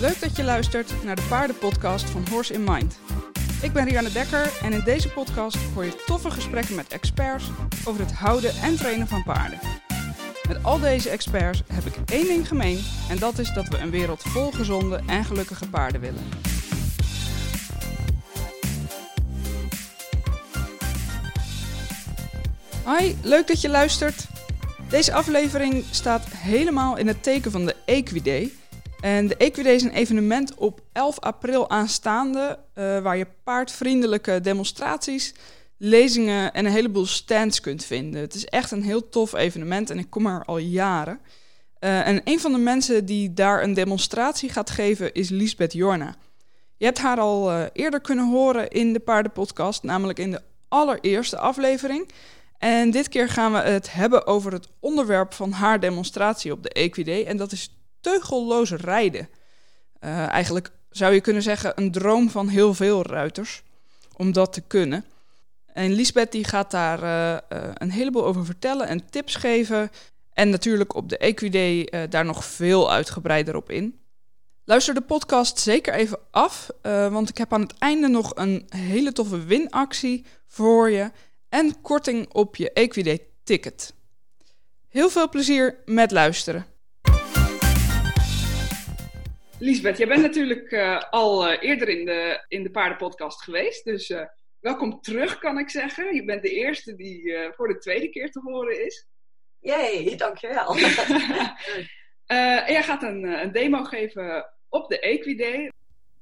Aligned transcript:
Leuk 0.00 0.20
dat 0.20 0.36
je 0.36 0.44
luistert 0.44 1.04
naar 1.04 1.16
de 1.16 1.26
paardenpodcast 1.28 2.10
van 2.10 2.26
Horse 2.30 2.52
in 2.52 2.64
Mind. 2.64 2.98
Ik 3.62 3.72
ben 3.72 3.84
Rianne 3.84 4.12
Dekker 4.12 4.52
en 4.62 4.72
in 4.72 4.82
deze 4.84 5.08
podcast 5.08 5.56
hoor 5.74 5.84
je 5.84 6.02
toffe 6.06 6.30
gesprekken 6.30 6.74
met 6.74 6.88
experts 6.88 7.44
over 7.84 8.00
het 8.00 8.12
houden 8.12 8.54
en 8.54 8.76
trainen 8.76 9.06
van 9.06 9.22
paarden. 9.22 9.58
Met 10.48 10.64
al 10.64 10.78
deze 10.78 11.10
experts 11.10 11.62
heb 11.72 11.84
ik 11.84 11.94
één 12.12 12.26
ding 12.26 12.48
gemeen 12.48 12.84
en 13.08 13.18
dat 13.18 13.38
is 13.38 13.52
dat 13.52 13.68
we 13.68 13.78
een 13.78 13.90
wereld 13.90 14.22
vol 14.22 14.50
gezonde 14.50 15.00
en 15.06 15.24
gelukkige 15.24 15.68
paarden 15.68 16.00
willen. 16.00 16.28
Hoi, 22.84 23.18
leuk 23.22 23.46
dat 23.46 23.60
je 23.60 23.68
luistert. 23.68 24.26
Deze 24.88 25.12
aflevering 25.12 25.84
staat 25.90 26.24
helemaal 26.28 26.96
in 26.96 27.06
het 27.06 27.22
teken 27.22 27.50
van 27.50 27.66
de 27.66 27.76
Equiday. 27.84 28.50
En 29.00 29.26
de 29.26 29.36
Equiday 29.36 29.74
is 29.74 29.82
een 29.82 29.90
evenement 29.90 30.54
op 30.54 30.80
11 30.92 31.20
april 31.20 31.70
aanstaande, 31.70 32.58
uh, 32.74 32.98
waar 32.98 33.16
je 33.16 33.26
paardvriendelijke 33.44 34.40
demonstraties, 34.40 35.34
lezingen 35.76 36.52
en 36.52 36.66
een 36.66 36.72
heleboel 36.72 37.06
stands 37.06 37.60
kunt 37.60 37.84
vinden. 37.84 38.20
Het 38.20 38.34
is 38.34 38.44
echt 38.44 38.70
een 38.70 38.82
heel 38.82 39.08
tof 39.08 39.32
evenement 39.32 39.90
en 39.90 39.98
ik 39.98 40.10
kom 40.10 40.26
er 40.26 40.44
al 40.44 40.58
jaren. 40.58 41.20
Uh, 41.80 42.06
en 42.06 42.20
een 42.24 42.40
van 42.40 42.52
de 42.52 42.58
mensen 42.58 43.04
die 43.04 43.34
daar 43.34 43.62
een 43.62 43.74
demonstratie 43.74 44.48
gaat 44.48 44.70
geven 44.70 45.12
is 45.12 45.28
Lisbeth 45.28 45.72
Jorna. 45.72 46.14
Je 46.76 46.84
hebt 46.84 46.98
haar 46.98 47.18
al 47.18 47.52
uh, 47.52 47.64
eerder 47.72 48.00
kunnen 48.00 48.30
horen 48.30 48.68
in 48.68 48.92
de 48.92 49.00
paardenpodcast, 49.00 49.82
namelijk 49.82 50.18
in 50.18 50.30
de 50.30 50.42
allereerste 50.68 51.38
aflevering. 51.38 52.10
En 52.58 52.90
dit 52.90 53.08
keer 53.08 53.28
gaan 53.28 53.52
we 53.52 53.58
het 53.58 53.92
hebben 53.92 54.26
over 54.26 54.52
het 54.52 54.68
onderwerp 54.80 55.32
van 55.32 55.52
haar 55.52 55.80
demonstratie 55.80 56.52
op 56.52 56.62
de 56.62 56.68
Equiday. 56.68 57.24
En 57.24 57.36
dat 57.36 57.52
is 57.52 57.79
teugelloos 58.00 58.70
rijden. 58.70 59.28
Uh, 60.00 60.28
eigenlijk 60.28 60.70
zou 60.90 61.14
je 61.14 61.20
kunnen 61.20 61.42
zeggen 61.42 61.72
een 61.74 61.92
droom 61.92 62.30
van 62.30 62.48
heel 62.48 62.74
veel 62.74 63.02
ruiters 63.02 63.62
om 64.16 64.32
dat 64.32 64.52
te 64.52 64.60
kunnen. 64.60 65.04
En 65.72 65.92
Lisbeth 65.92 66.32
die 66.32 66.44
gaat 66.44 66.70
daar 66.70 67.02
uh, 67.02 67.58
uh, 67.58 67.70
een 67.74 67.90
heleboel 67.90 68.24
over 68.24 68.44
vertellen 68.44 68.86
en 68.86 69.10
tips 69.10 69.34
geven. 69.34 69.90
En 70.32 70.50
natuurlijk 70.50 70.94
op 70.94 71.08
de 71.08 71.18
Equiday 71.18 72.08
daar 72.08 72.24
nog 72.24 72.44
veel 72.44 72.92
uitgebreider 72.92 73.56
op 73.56 73.70
in. 73.70 74.00
Luister 74.64 74.94
de 74.94 75.00
podcast 75.00 75.58
zeker 75.58 75.94
even 75.94 76.18
af, 76.30 76.70
want 76.82 77.28
ik 77.28 77.38
heb 77.38 77.52
aan 77.52 77.60
het 77.60 77.78
einde 77.78 78.08
nog 78.08 78.32
een 78.34 78.66
hele 78.68 79.12
toffe 79.12 79.44
winactie 79.44 80.24
voor 80.46 80.90
je 80.90 81.10
en 81.48 81.80
korting 81.80 82.32
op 82.32 82.56
je 82.56 82.72
Equiday 82.72 83.26
ticket. 83.44 83.94
Heel 84.88 85.10
veel 85.10 85.28
plezier 85.28 85.76
met 85.84 86.10
luisteren. 86.10 86.66
Lisbeth, 89.62 89.98
jij 89.98 90.06
bent 90.06 90.22
natuurlijk 90.22 90.70
uh, 90.70 91.02
al 91.10 91.50
uh, 91.52 91.56
eerder 91.60 91.88
in 91.88 92.04
de, 92.04 92.44
in 92.48 92.62
de 92.62 92.70
paardenpodcast 92.70 93.42
geweest. 93.42 93.84
Dus 93.84 94.10
uh, 94.10 94.26
welkom 94.60 95.00
terug, 95.00 95.38
kan 95.38 95.58
ik 95.58 95.70
zeggen. 95.70 96.14
Je 96.14 96.24
bent 96.24 96.42
de 96.42 96.50
eerste 96.50 96.94
die 96.94 97.36
voor 97.52 97.68
de 97.68 97.78
tweede 97.78 98.08
keer 98.08 98.30
te 98.30 98.40
horen 98.40 98.84
is. 98.84 99.08
Jee, 99.58 100.16
dankjewel. 100.16 100.76
en 102.26 102.72
jij 102.72 102.82
gaat 102.82 103.02
een, 103.02 103.22
een, 103.24 103.52
demo 103.52 103.84
geven 103.84 104.46
op 104.68 104.88
de 104.88 105.00
Equiday. 105.00 105.72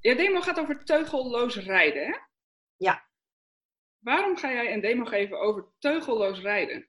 Je 0.00 0.16
demo 0.16 0.40
gaat 0.40 0.60
over 0.60 0.84
teugelloos 0.84 1.56
rijden, 1.56 2.06
hè? 2.06 2.16
Ja. 2.76 3.08
Waarom 3.98 4.36
ga 4.36 4.52
jij 4.52 4.72
een 4.72 4.80
demo 4.80 5.04
geven 5.04 5.40
over 5.40 5.66
teugelloos 5.78 6.40
rijden? 6.40 6.88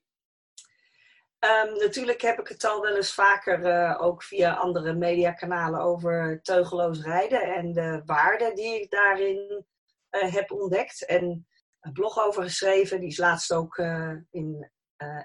Um, 1.39 1.77
natuurlijk 1.77 2.21
heb 2.21 2.39
ik 2.39 2.47
het 2.47 2.63
al 2.63 2.81
wel 2.81 2.95
eens 2.95 3.13
vaker 3.13 3.59
uh, 3.59 4.01
ook 4.01 4.23
via 4.23 4.53
andere 4.53 4.93
mediakanalen 4.93 5.79
over 5.79 6.41
teugeloos 6.41 7.01
rijden 7.01 7.41
en 7.41 7.73
de 7.73 8.01
waarden 8.05 8.55
die 8.55 8.81
ik 8.81 8.89
daarin 8.89 9.65
uh, 10.11 10.33
heb 10.33 10.51
ontdekt. 10.51 11.05
En 11.05 11.47
een 11.79 11.93
blog 11.93 12.19
over 12.19 12.43
geschreven, 12.43 12.99
die 12.99 13.09
is 13.09 13.17
laatst 13.17 13.53
ook 13.53 13.77
uh, 13.77 14.15
in 14.29 14.71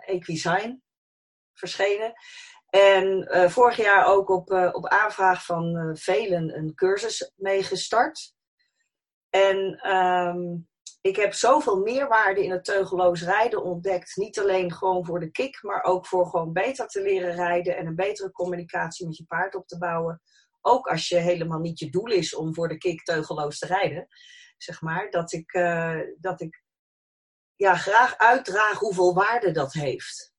Equisign 0.06 0.82
verschenen. 1.52 2.12
En 2.68 3.28
vorig 3.50 3.76
jaar 3.76 4.06
ook 4.06 4.28
op, 4.28 4.50
op 4.50 4.86
aanvraag 4.86 5.44
van 5.44 5.96
velen 5.96 6.56
een 6.56 6.74
cursus 6.74 7.32
meegestart. 7.36 8.34
En 9.30 9.90
um, 9.90 10.68
ik 11.06 11.16
heb 11.16 11.32
zoveel 11.32 11.80
meerwaarde 11.80 12.44
in 12.44 12.50
het 12.50 12.64
teugelloos 12.64 13.22
rijden 13.22 13.62
ontdekt. 13.62 14.16
Niet 14.16 14.38
alleen 14.38 14.72
gewoon 14.72 15.04
voor 15.04 15.20
de 15.20 15.30
kick, 15.30 15.62
maar 15.62 15.82
ook 15.82 16.06
voor 16.06 16.26
gewoon 16.26 16.52
beter 16.52 16.86
te 16.86 17.02
leren 17.02 17.34
rijden 17.34 17.76
en 17.76 17.86
een 17.86 17.94
betere 17.94 18.30
communicatie 18.30 19.06
met 19.06 19.16
je 19.16 19.24
paard 19.24 19.54
op 19.54 19.66
te 19.66 19.78
bouwen. 19.78 20.22
Ook 20.60 20.86
als 20.86 21.08
je 21.08 21.16
helemaal 21.16 21.58
niet 21.58 21.78
je 21.78 21.90
doel 21.90 22.06
is 22.06 22.34
om 22.34 22.54
voor 22.54 22.68
de 22.68 22.78
kick 22.78 23.02
teugelloos 23.02 23.58
te 23.58 23.66
rijden. 23.66 24.06
Zeg 24.56 24.80
maar, 24.80 25.10
dat 25.10 25.32
ik, 25.32 25.54
uh, 25.54 26.00
dat 26.18 26.40
ik 26.40 26.62
ja, 27.54 27.76
graag 27.76 28.18
uitdraag 28.18 28.78
hoeveel 28.78 29.14
waarde 29.14 29.50
dat 29.50 29.72
heeft. 29.72 30.32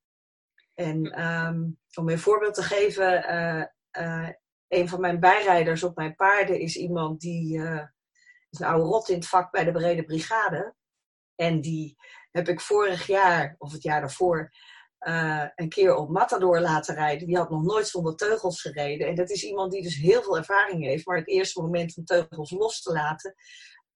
En 0.74 1.26
um, 1.26 1.80
om 1.94 2.10
een 2.10 2.20
voorbeeld 2.20 2.54
te 2.54 2.64
geven, 2.64 3.32
uh, 3.34 3.66
uh, 4.06 4.30
een 4.68 4.90
van 4.90 5.00
mijn 5.02 5.20
bijrijders 5.20 5.84
op 5.84 5.96
mijn 5.96 6.16
paarden 6.16 6.60
is 6.60 6.76
iemand 6.76 7.22
die 7.22 7.62
een 8.60 8.68
oude 8.68 8.86
rot 8.86 9.10
in 9.10 9.16
het 9.16 9.28
vak 9.28 9.52
bij 9.52 9.64
de 9.64 9.72
Brede 9.72 10.04
Brigade. 10.04 10.76
En 11.36 11.62
die 11.62 11.96
heb 12.32 12.48
ik 12.48 12.62
vorig 12.62 13.08
jaar, 13.08 13.56
of 13.58 13.72
het 13.72 13.84
jaar 13.84 14.00
daarvoor, 14.00 14.52
uh, 15.00 15.46
een 15.56 15.70
keer 15.70 15.96
op 15.96 16.10
Matador 16.10 16.60
laten 16.60 16.96
rijden. 16.96 17.28
Die 17.28 17.38
had 17.38 17.50
nog 17.50 17.64
nooit 17.64 17.88
zonder 17.88 18.16
teugels 18.16 18.62
gereden. 18.62 19.08
En 19.08 19.16
dat 19.16 19.30
is 19.30 19.44
iemand 19.44 19.72
die 19.72 19.82
dus 19.82 19.96
heel 19.96 20.24
veel 20.24 20.38
ervaring 20.38 20.84
heeft. 20.84 21.06
Maar 21.06 21.18
het 21.18 21.28
eerste 21.28 21.62
moment 21.62 21.98
om 21.98 22.06
teugels 22.06 22.52
los 22.52 22.82
te 22.82 22.92
laten, 22.92 23.36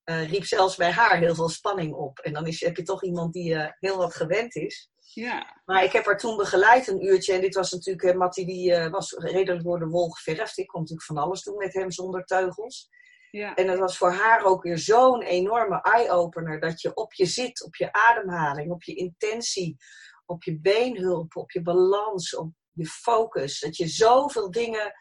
uh, 0.05 0.29
riep 0.29 0.45
zelfs 0.45 0.75
bij 0.75 0.91
haar 0.91 1.17
heel 1.17 1.35
veel 1.35 1.49
spanning 1.49 1.93
op. 1.93 2.19
En 2.19 2.33
dan 2.33 2.47
is, 2.47 2.61
heb 2.61 2.77
je 2.77 2.83
toch 2.83 3.03
iemand 3.03 3.33
die 3.33 3.53
uh, 3.53 3.67
heel 3.79 3.97
wat 3.97 4.15
gewend 4.15 4.55
is. 4.55 4.91
Ja. 5.13 5.61
Maar 5.65 5.83
ik 5.83 5.91
heb 5.91 6.05
haar 6.05 6.17
toen 6.17 6.37
begeleid 6.37 6.87
een 6.87 7.05
uurtje. 7.05 7.33
En 7.33 7.41
dit 7.41 7.55
was 7.55 7.71
natuurlijk, 7.71 8.17
Mattie 8.17 8.45
die 8.45 8.89
was 8.89 9.11
redelijk 9.17 9.63
door 9.63 9.79
de 9.79 9.87
wol 9.87 10.09
geverfd. 10.09 10.57
Ik 10.57 10.67
kon 10.67 10.79
natuurlijk 10.79 11.07
van 11.07 11.17
alles 11.17 11.43
doen 11.43 11.57
met 11.57 11.73
hem 11.73 11.91
zonder 11.91 12.25
teugels. 12.25 12.89
Ja. 13.31 13.55
En 13.55 13.67
dat 13.67 13.77
was 13.77 13.97
voor 13.97 14.11
haar 14.11 14.43
ook 14.43 14.63
weer 14.63 14.77
zo'n 14.77 15.21
enorme 15.21 15.81
eye-opener. 15.81 16.59
Dat 16.59 16.81
je 16.81 16.93
op 16.93 17.13
je 17.13 17.25
zit, 17.25 17.63
op 17.63 17.75
je 17.75 17.91
ademhaling, 17.91 18.71
op 18.71 18.83
je 18.83 18.95
intentie, 18.95 19.77
op 20.25 20.43
je 20.43 20.59
beenhulp, 20.59 21.35
op 21.35 21.51
je 21.51 21.61
balans, 21.61 22.35
op 22.35 22.51
je 22.71 22.85
focus. 22.85 23.59
Dat 23.59 23.77
je 23.77 23.87
zoveel 23.87 24.51
dingen 24.51 24.93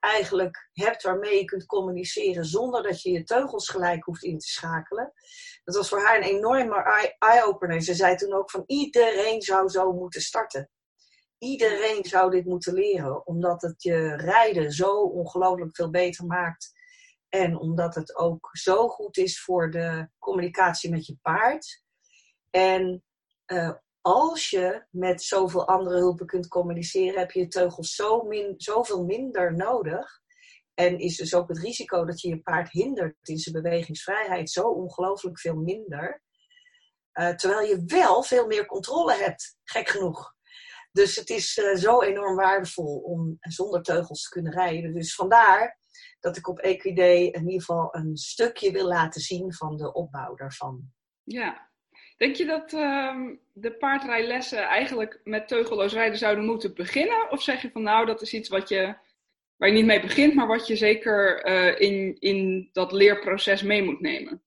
eigenlijk 0.00 0.68
hebt 0.72 1.02
waarmee 1.02 1.38
je 1.38 1.44
kunt 1.44 1.66
communiceren 1.66 2.44
zonder 2.44 2.82
dat 2.82 3.02
je 3.02 3.10
je 3.10 3.22
teugels 3.22 3.68
gelijk 3.68 4.04
hoeft 4.04 4.22
in 4.22 4.38
te 4.38 4.46
schakelen. 4.46 5.12
Dat 5.64 5.76
was 5.76 5.88
voor 5.88 6.02
haar 6.02 6.16
een 6.16 6.22
enorme 6.22 7.14
eye-opener. 7.18 7.82
Ze 7.82 7.94
zei 7.94 8.16
toen 8.16 8.32
ook 8.32 8.50
van 8.50 8.62
iedereen 8.66 9.42
zou 9.42 9.68
zo 9.68 9.92
moeten 9.92 10.20
starten. 10.20 10.70
Iedereen 11.38 12.04
zou 12.04 12.30
dit 12.30 12.44
moeten 12.44 12.74
leren, 12.74 13.26
omdat 13.26 13.62
het 13.62 13.82
je 13.82 14.16
rijden 14.16 14.72
zo 14.72 14.92
ongelooflijk 15.00 15.76
veel 15.76 15.90
beter 15.90 16.26
maakt 16.26 16.75
en 17.28 17.58
omdat 17.58 17.94
het 17.94 18.16
ook 18.16 18.48
zo 18.52 18.88
goed 18.88 19.16
is 19.16 19.42
voor 19.42 19.70
de 19.70 20.08
communicatie 20.18 20.90
met 20.90 21.06
je 21.06 21.16
paard. 21.22 21.82
En 22.50 23.04
uh, 23.46 23.72
als 24.00 24.50
je 24.50 24.86
met 24.90 25.22
zoveel 25.22 25.66
andere 25.66 25.96
hulpen 25.96 26.26
kunt 26.26 26.48
communiceren, 26.48 27.18
heb 27.18 27.30
je 27.30 27.40
je 27.40 27.48
teugels 27.48 27.94
zo 27.94 28.22
min, 28.22 28.54
zoveel 28.56 29.04
minder 29.04 29.56
nodig. 29.56 30.20
En 30.74 30.98
is 30.98 31.16
dus 31.16 31.34
ook 31.34 31.48
het 31.48 31.58
risico 31.58 32.04
dat 32.04 32.20
je 32.20 32.28
je 32.28 32.40
paard 32.42 32.70
hindert 32.70 33.28
in 33.28 33.38
zijn 33.38 33.62
bewegingsvrijheid 33.62 34.50
zo 34.50 34.62
ongelooflijk 34.62 35.40
veel 35.40 35.56
minder. 35.56 36.22
Uh, 37.14 37.28
terwijl 37.28 37.68
je 37.68 37.82
wel 37.86 38.22
veel 38.22 38.46
meer 38.46 38.66
controle 38.66 39.14
hebt, 39.14 39.58
gek 39.64 39.88
genoeg. 39.88 40.34
Dus 40.92 41.16
het 41.16 41.30
is 41.30 41.56
uh, 41.56 41.74
zo 41.74 42.02
enorm 42.02 42.36
waardevol 42.36 42.98
om 42.98 43.36
zonder 43.40 43.82
teugels 43.82 44.22
te 44.22 44.28
kunnen 44.28 44.52
rijden. 44.52 44.94
Dus 44.94 45.14
vandaar 45.14 45.78
dat 46.20 46.36
ik 46.36 46.48
op 46.48 46.58
Equiday 46.58 47.16
in 47.16 47.44
ieder 47.44 47.60
geval 47.60 47.94
een 47.94 48.16
stukje 48.16 48.72
wil 48.72 48.86
laten 48.86 49.20
zien 49.20 49.52
van 49.52 49.76
de 49.76 49.92
opbouw 49.92 50.34
daarvan. 50.34 50.92
Ja. 51.22 51.70
Denk 52.16 52.36
je 52.36 52.44
dat 52.44 52.72
uh, 52.72 53.16
de 53.52 53.72
paardrijlessen 53.72 54.62
eigenlijk 54.62 55.20
met 55.24 55.48
teugelloos 55.48 55.92
rijden 55.92 56.18
zouden 56.18 56.44
moeten 56.44 56.74
beginnen? 56.74 57.30
Of 57.30 57.42
zeg 57.42 57.62
je 57.62 57.70
van 57.70 57.82
nou, 57.82 58.06
dat 58.06 58.22
is 58.22 58.32
iets 58.32 58.48
wat 58.48 58.68
je, 58.68 58.96
waar 59.56 59.68
je 59.68 59.74
niet 59.74 59.84
mee 59.84 60.00
begint, 60.00 60.34
maar 60.34 60.46
wat 60.46 60.66
je 60.66 60.76
zeker 60.76 61.46
uh, 61.46 61.80
in, 61.80 62.16
in 62.18 62.68
dat 62.72 62.92
leerproces 62.92 63.62
mee 63.62 63.82
moet 63.82 64.00
nemen? 64.00 64.42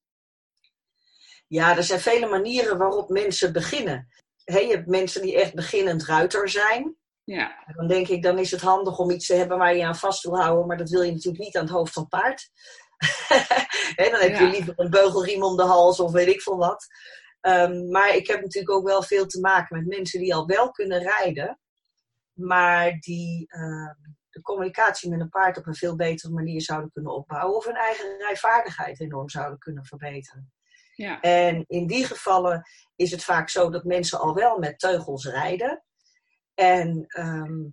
Ja, 1.48 1.78
er 1.78 1.84
zijn 1.84 2.00
vele 2.00 2.28
manieren 2.28 2.78
waarop 2.78 3.10
mensen 3.10 3.54
beginnen. 3.54 4.08
He, 4.44 4.60
je 4.60 4.74
hebt 4.74 4.88
mensen 4.88 5.22
die 5.22 5.36
echt 5.36 5.54
beginnend 5.54 6.06
ruiter 6.06 6.50
zijn. 6.50 6.98
Ja. 7.36 7.64
Dan 7.76 7.88
denk 7.88 8.08
ik, 8.08 8.24
dan 8.24 8.38
is 8.38 8.52
het 8.52 8.62
handig 8.62 9.00
om 9.00 9.10
iets 9.10 9.26
te 9.26 9.34
hebben 9.34 9.58
waar 9.58 9.76
je 9.76 9.86
aan 9.86 9.96
vast 9.96 10.24
wil 10.24 10.40
houden, 10.40 10.68
maar 10.68 10.78
dat 10.78 10.90
wil 10.90 11.02
je 11.02 11.12
natuurlijk 11.12 11.44
niet 11.44 11.58
aan 11.58 11.64
het 11.64 11.72
hoofd 11.72 11.94
van 11.94 12.08
het 12.10 12.22
paard. 12.22 12.52
He, 14.00 14.10
dan 14.10 14.20
heb 14.20 14.36
je 14.38 14.44
ja. 14.44 14.50
liever 14.50 14.74
een 14.76 14.90
beugelriem 14.90 15.44
om 15.44 15.58
de 15.58 15.64
hals 15.64 16.00
of 16.00 16.12
weet 16.12 16.28
ik 16.28 16.42
veel 16.42 16.58
wat. 16.58 16.88
Um, 17.42 17.92
maar 17.92 18.16
ik 18.16 18.28
heb 18.28 18.42
natuurlijk 18.42 18.74
ook 18.74 18.86
wel 18.86 19.04
veel 19.04 19.26
te 19.26 19.40
maken 19.40 19.78
met 19.78 19.88
mensen 19.88 20.20
die 20.20 20.36
al 20.36 20.46
wel 20.46 20.72
kunnen 20.72 21.00
rijden, 21.00 21.60
maar 22.34 22.98
die 23.00 23.48
uh, 23.48 23.92
de 24.30 24.42
communicatie 24.42 25.10
met 25.10 25.20
een 25.20 25.30
paard 25.30 25.58
op 25.58 25.68
een 25.68 25.76
veel 25.76 25.96
betere 25.96 26.34
manier 26.34 26.62
zouden 26.62 26.92
kunnen 26.92 27.14
opbouwen 27.14 27.56
of 27.56 27.66
hun 27.66 27.76
eigen 27.76 28.18
rijvaardigheid 28.18 29.00
enorm 29.00 29.30
zouden 29.30 29.60
kunnen 29.60 29.86
verbeteren. 29.86 30.52
Ja. 30.96 31.20
En 31.20 31.64
in 31.68 31.88
die 31.88 32.06
gevallen 32.06 32.64
is 32.96 33.12
het 33.12 33.24
vaak 33.24 33.50
zo 33.50 33.70
dat 33.70 33.84
mensen 33.84 34.20
al 34.20 34.34
wel 34.34 34.58
met 34.58 34.80
teugels 34.80 35.26
rijden. 35.26 35.84
En 36.60 37.06
ehm, 37.08 37.68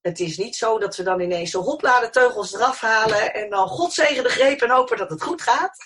het 0.00 0.20
is 0.20 0.38
niet 0.38 0.56
zo 0.56 0.78
dat 0.78 0.96
we 0.96 1.02
dan 1.02 1.20
ineens 1.20 1.50
zo 1.50 1.62
hopladen 1.62 2.10
teugels 2.10 2.54
eraf 2.54 2.80
halen 2.80 3.34
en 3.34 3.50
dan 3.50 3.68
godzegen 3.68 4.22
de 4.22 4.28
greep 4.28 4.60
en 4.60 4.70
hopen 4.70 4.96
dat 4.96 5.10
het 5.10 5.22
goed 5.22 5.42
gaat. 5.42 5.76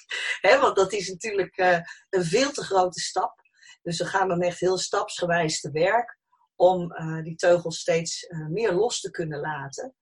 want 0.60 0.76
dat 0.76 0.92
is 0.92 1.08
natuurlijk 1.08 1.58
uh, 1.58 1.78
een 2.10 2.24
veel 2.24 2.50
te 2.50 2.64
grote 2.64 3.00
stap. 3.00 3.34
Dus 3.82 3.98
we 3.98 4.04
gaan 4.04 4.28
dan 4.28 4.40
echt 4.40 4.60
heel 4.60 4.78
stapsgewijs 4.78 5.60
te 5.60 5.70
werk 5.70 6.18
om 6.56 6.92
uh, 6.92 7.22
die 7.22 7.36
teugels 7.36 7.78
steeds 7.78 8.26
uh, 8.28 8.46
meer 8.46 8.72
los 8.72 9.00
te 9.00 9.10
kunnen 9.10 9.40
laten. 9.40 9.94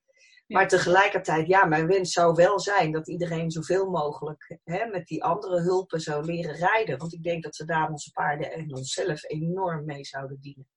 Maar 0.47 0.69
tegelijkertijd, 0.69 1.47
ja, 1.47 1.65
mijn 1.65 1.87
wens 1.87 2.13
zou 2.13 2.35
wel 2.35 2.61
zijn 2.61 2.93
dat 2.93 3.09
iedereen 3.09 3.51
zoveel 3.51 3.91
mogelijk 3.91 4.59
hè, 4.65 4.87
met 4.87 5.07
die 5.07 5.25
andere 5.25 5.61
hulpen 5.61 6.01
zou 6.01 6.25
leren 6.25 6.55
rijden. 6.55 6.99
Want 6.99 7.13
ik 7.13 7.23
denk 7.23 7.43
dat 7.43 7.57
we 7.57 7.65
daar 7.65 7.91
onze 7.91 8.11
paarden 8.11 8.53
en 8.53 8.75
onszelf 8.75 9.25
enorm 9.25 9.85
mee 9.85 10.05
zouden 10.05 10.41
dienen. 10.41 10.69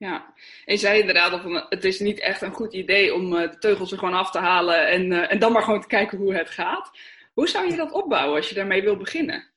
Ja, 0.00 0.34
en 0.64 0.78
zei 0.78 1.00
inderdaad, 1.00 1.32
of 1.32 1.64
het 1.68 1.84
is 1.84 1.98
niet 1.98 2.20
echt 2.20 2.42
een 2.42 2.52
goed 2.52 2.72
idee 2.72 3.14
om 3.14 3.36
eh, 3.36 3.50
de 3.50 3.58
teugels 3.58 3.92
er 3.92 3.98
gewoon 3.98 4.14
af 4.14 4.30
te 4.30 4.38
halen 4.38 4.88
en, 4.88 5.10
uh, 5.10 5.32
en 5.32 5.38
dan 5.38 5.52
maar 5.52 5.62
gewoon 5.62 5.80
te 5.80 5.86
kijken 5.86 6.18
hoe 6.18 6.34
het 6.34 6.50
gaat. 6.50 6.90
Hoe 7.34 7.48
zou 7.48 7.70
je 7.70 7.76
dat 7.76 7.92
opbouwen 7.92 8.36
als 8.36 8.48
je 8.48 8.54
daarmee 8.54 8.82
wil 8.82 8.96
beginnen? 8.96 9.50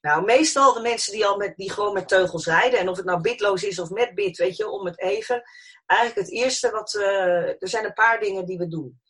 Nou, 0.00 0.24
meestal 0.24 0.72
de 0.72 0.80
mensen 0.80 1.12
die 1.12 1.26
al 1.26 1.36
met, 1.36 1.56
die 1.56 1.70
gewoon 1.70 1.92
met 1.92 2.08
teugels 2.08 2.46
rijden, 2.46 2.78
en 2.78 2.88
of 2.88 2.96
het 2.96 3.06
nou 3.06 3.20
bitloos 3.20 3.62
is 3.62 3.78
of 3.78 3.90
met 3.90 4.14
bit, 4.14 4.36
weet 4.36 4.56
je, 4.56 4.68
om 4.68 4.86
het 4.86 5.00
even. 5.00 5.42
Eigenlijk 5.86 6.28
het 6.28 6.36
eerste 6.36 6.70
wat 6.70 6.92
we, 6.92 7.04
er 7.58 7.68
zijn 7.68 7.84
een 7.84 7.92
paar 7.92 8.20
dingen 8.20 8.46
die 8.46 8.58
we 8.58 8.68
doen. 8.68 9.00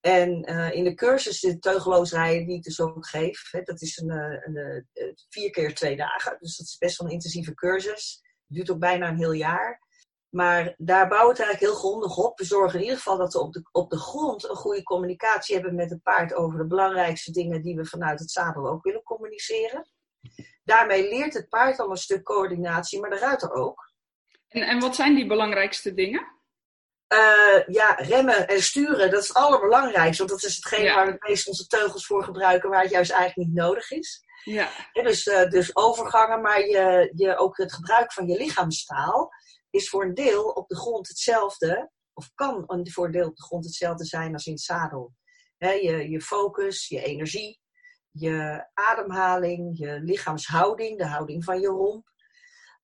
En 0.00 0.44
in 0.72 0.84
de 0.84 0.94
cursus, 0.94 1.40
de 1.40 1.58
teugeloos 1.58 2.12
rijden 2.12 2.46
die 2.46 2.56
ik 2.56 2.62
dus 2.62 2.80
ook 2.80 3.06
geef, 3.06 3.50
hè, 3.50 3.62
dat 3.62 3.82
is 3.82 3.98
een, 3.98 4.10
een, 4.10 4.56
een, 4.92 5.16
vier 5.28 5.50
keer 5.50 5.74
twee 5.74 5.96
dagen. 5.96 6.36
Dus 6.40 6.56
dat 6.56 6.66
is 6.66 6.78
best 6.78 6.98
wel 6.98 7.06
een 7.06 7.12
intensieve 7.12 7.54
cursus 7.54 8.22
duurt 8.48 8.70
ook 8.70 8.78
bijna 8.78 9.08
een 9.08 9.16
heel 9.16 9.32
jaar. 9.32 9.86
Maar 10.28 10.74
daar 10.76 11.08
bouwen 11.08 11.34
we 11.34 11.42
het 11.42 11.48
eigenlijk 11.48 11.60
heel 11.60 11.90
grondig 11.90 12.16
op. 12.16 12.38
We 12.38 12.44
zorgen 12.44 12.78
in 12.78 12.84
ieder 12.84 12.96
geval 12.96 13.16
dat 13.16 13.32
we 13.32 13.40
op 13.40 13.52
de, 13.52 13.68
op 13.72 13.90
de 13.90 13.98
grond 13.98 14.48
een 14.48 14.56
goede 14.56 14.82
communicatie 14.82 15.54
hebben 15.54 15.74
met 15.74 15.90
het 15.90 16.02
paard 16.02 16.34
over 16.34 16.58
de 16.58 16.66
belangrijkste 16.66 17.32
dingen 17.32 17.62
die 17.62 17.76
we 17.76 17.84
vanuit 17.84 18.18
het 18.18 18.30
zadel 18.30 18.68
ook 18.68 18.82
willen 18.82 19.02
communiceren. 19.02 19.88
Daarmee 20.64 21.08
leert 21.08 21.34
het 21.34 21.48
paard 21.48 21.78
al 21.78 21.90
een 21.90 21.96
stuk 21.96 22.24
coördinatie, 22.24 23.00
maar 23.00 23.10
de 23.10 23.18
ruiter 23.18 23.52
ook. 23.52 23.92
En, 24.48 24.62
en 24.62 24.80
wat 24.80 24.94
zijn 24.94 25.14
die 25.14 25.26
belangrijkste 25.26 25.94
dingen? 25.94 26.36
Uh, 27.12 27.66
ja, 27.66 27.94
remmen 27.94 28.48
en 28.48 28.62
sturen, 28.62 29.10
dat 29.10 29.22
is 29.22 29.28
het 29.28 29.36
allerbelangrijkste. 29.36 30.26
Want 30.26 30.40
dat 30.40 30.50
is 30.50 30.56
hetgeen 30.56 30.94
waar 30.94 31.06
we 31.06 31.12
het 31.12 31.28
meest 31.28 31.48
onze 31.48 31.66
teugels 31.66 32.06
voor 32.06 32.24
gebruiken, 32.24 32.70
waar 32.70 32.82
het 32.82 32.90
juist 32.90 33.10
eigenlijk 33.10 33.48
niet 33.48 33.58
nodig 33.58 33.90
is. 33.90 34.26
Ja. 34.50 34.70
dus, 34.92 35.26
uh, 35.26 35.48
dus 35.48 35.76
overgangen, 35.76 36.40
maar 36.40 36.60
je, 36.60 37.12
je, 37.14 37.36
ook 37.36 37.56
het 37.56 37.72
gebruik 37.72 38.12
van 38.12 38.26
je 38.26 38.36
lichaamstaal 38.36 39.30
is 39.70 39.88
voor 39.88 40.04
een 40.04 40.14
deel 40.14 40.44
op 40.44 40.68
de 40.68 40.76
grond 40.76 41.08
hetzelfde, 41.08 41.90
of 42.12 42.30
kan 42.34 42.64
voor 42.82 43.04
een 43.04 43.12
deel 43.12 43.28
op 43.28 43.36
de 43.36 43.42
grond 43.42 43.64
hetzelfde 43.64 44.04
zijn 44.04 44.32
als 44.32 44.46
in 44.46 44.58
zadel. 44.58 45.12
je, 45.58 46.08
je 46.10 46.20
focus, 46.20 46.88
je 46.88 47.02
energie, 47.02 47.60
je 48.10 48.68
ademhaling, 48.74 49.78
je 49.78 50.00
lichaamshouding, 50.00 50.98
de 50.98 51.06
houding 51.06 51.44
van 51.44 51.60
je 51.60 51.68
romp. 51.68 52.06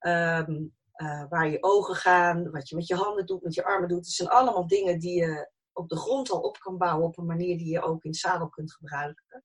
Um, 0.01 0.75
uh, 0.97 1.25
waar 1.29 1.49
je 1.49 1.63
ogen 1.63 1.95
gaan, 1.95 2.51
wat 2.51 2.69
je 2.69 2.75
met 2.75 2.87
je 2.87 2.95
handen 2.95 3.27
doet, 3.27 3.43
met 3.43 3.55
je 3.55 3.65
armen 3.65 3.89
doet. 3.89 4.05
Het 4.05 4.15
zijn 4.15 4.29
allemaal 4.29 4.67
dingen 4.67 4.99
die 4.99 5.21
je 5.21 5.51
op 5.73 5.89
de 5.89 5.97
grond 5.97 6.31
al 6.31 6.41
op 6.41 6.59
kan 6.59 6.79
bouwen 6.79 7.07
op 7.07 7.19
een 7.19 7.27
manier 7.27 7.59
die 7.59 7.71
je 7.71 7.83
ook 7.83 8.05
in 8.05 8.15
zadel 8.15 8.49
kunt 8.49 8.73
gebruiken. 8.73 9.45